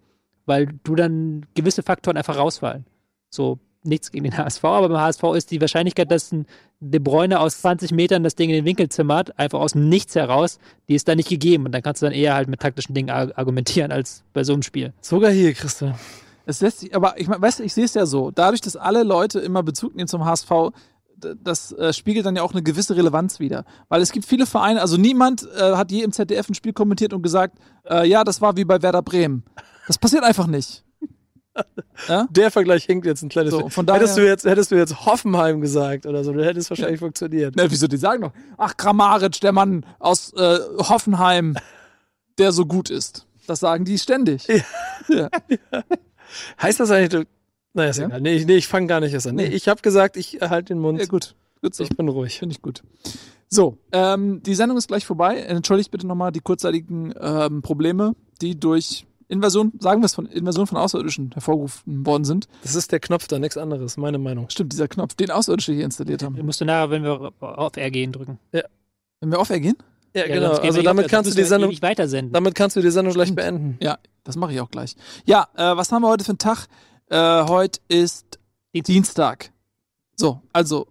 [0.45, 2.85] weil du dann gewisse Faktoren einfach rausfallen.
[3.29, 6.45] So nichts gegen den HSV, aber beim HSV ist die Wahrscheinlichkeit, dass ein
[6.79, 10.15] De Bruyne aus 20 Metern das Ding in den Winkel zimmert, einfach aus dem Nichts
[10.15, 10.59] heraus,
[10.89, 11.65] die ist da nicht gegeben.
[11.65, 14.51] Und dann kannst du dann eher halt mit taktischen Dingen ar- argumentieren als bei so
[14.53, 14.91] einem Spiel.
[14.99, 15.97] Sogar hier, Christa.
[16.45, 18.31] Es lässt sich, aber ich mein, weißt du, ich sehe es ja so.
[18.31, 20.51] Dadurch, dass alle Leute immer Bezug nehmen zum HSV,
[21.41, 23.63] das äh, spiegelt dann ja auch eine gewisse Relevanz wieder.
[23.87, 27.13] Weil es gibt viele Vereine, also niemand äh, hat je im ZDF ein Spiel kommentiert
[27.13, 27.57] und gesagt,
[27.89, 29.43] äh, ja, das war wie bei Werder Bremen.
[29.87, 30.83] Das passiert einfach nicht.
[32.07, 32.27] Ja?
[32.31, 33.71] Der Vergleich hinkt jetzt ein kleines So, bisschen.
[33.71, 36.69] von daher- hättest, du jetzt, hättest du jetzt Hoffenheim gesagt oder so, dann hätte es
[36.69, 37.53] wahrscheinlich funktioniert.
[37.55, 41.55] Na, wieso die sagen doch, ach, Kramaric, der Mann aus äh, Hoffenheim,
[42.39, 43.27] der so gut ist.
[43.45, 44.47] Das sagen die ständig.
[45.09, 45.29] Ja.
[46.61, 47.25] Heißt das eigentlich, du.
[47.73, 48.05] Naja, ist Ja?
[48.07, 48.21] egal.
[48.21, 49.35] Nee, ich- nee ich fange gar nicht erst an.
[49.35, 49.55] Nee, Nee.
[49.55, 50.99] ich habe gesagt, ich halte den Mund.
[50.99, 51.35] Ja, gut.
[51.61, 51.83] Gut so.
[51.83, 52.39] Ich bin ruhig.
[52.39, 52.83] Finde ich gut.
[53.49, 55.37] So, ähm, die Sendung ist gleich vorbei.
[55.37, 60.67] Entschuldigt bitte nochmal die kurzzeitigen ähm, Probleme, die durch Invasion, sagen wir es von Invasion
[60.67, 62.47] von Außerirdischen hervorgerufen worden sind.
[62.61, 64.49] Das ist der Knopf da, nichts anderes, meine Meinung.
[64.49, 66.37] Stimmt, dieser Knopf, den Außerirdische hier installiert haben.
[66.45, 68.39] Musst du nachher, wenn wir auf R gehen, drücken.
[68.51, 69.77] Wenn wir auf-air gehen?
[70.13, 70.51] Ja, Ja, genau.
[70.53, 72.33] Also damit kannst du die Sendung, weitersenden.
[72.33, 73.77] damit kannst du die Sendung gleich beenden.
[73.81, 74.95] Ja, das mache ich auch gleich.
[75.25, 76.67] Ja, äh, was haben wir heute für einen Tag?
[77.09, 78.39] Äh, heute ist
[78.73, 78.87] Dienstag.
[78.87, 79.51] Dienstag.
[80.15, 80.87] So, also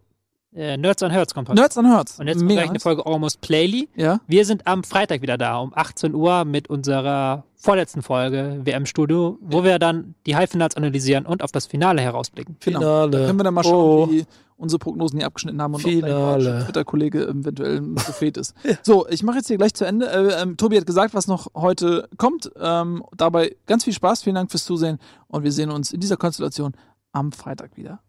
[0.55, 1.59] Äh, Nerds on Hertz kommt heute.
[1.61, 2.21] Nerds and Herds.
[2.21, 2.81] Und jetzt kommt Mega gleich eine.
[2.81, 3.89] Folge Almost Playly.
[3.97, 8.85] Ja, Wir sind am Freitag wieder da, um 18 Uhr mit unserer vorletzten Folge WM
[8.85, 12.57] Studio, wo wir dann die Halbfinals analysieren und auf das Finale herausblicken.
[12.61, 12.79] genau.
[12.81, 13.11] Finale.
[13.13, 14.11] Da können wir dann mal schauen, Oh.
[14.11, 14.27] wie
[14.59, 16.35] unsere Prognosen hier abgeschnitten haben und Finale.
[16.37, 18.55] ob dein Twitter-Kollege eventuell ein Prophet ist.
[18.83, 20.07] So, ich mache jetzt hier gleich zu Ende.
[20.11, 22.51] Äh, ähm, Tobi hat gesagt, was noch heute kommt.
[22.61, 24.23] Ähm, dabei ganz viel Spaß.
[24.23, 24.99] Vielen Dank fürs Zusehen
[25.29, 26.75] und wir sehen uns in dieser Konstellation
[27.13, 28.01] am Freitag wieder.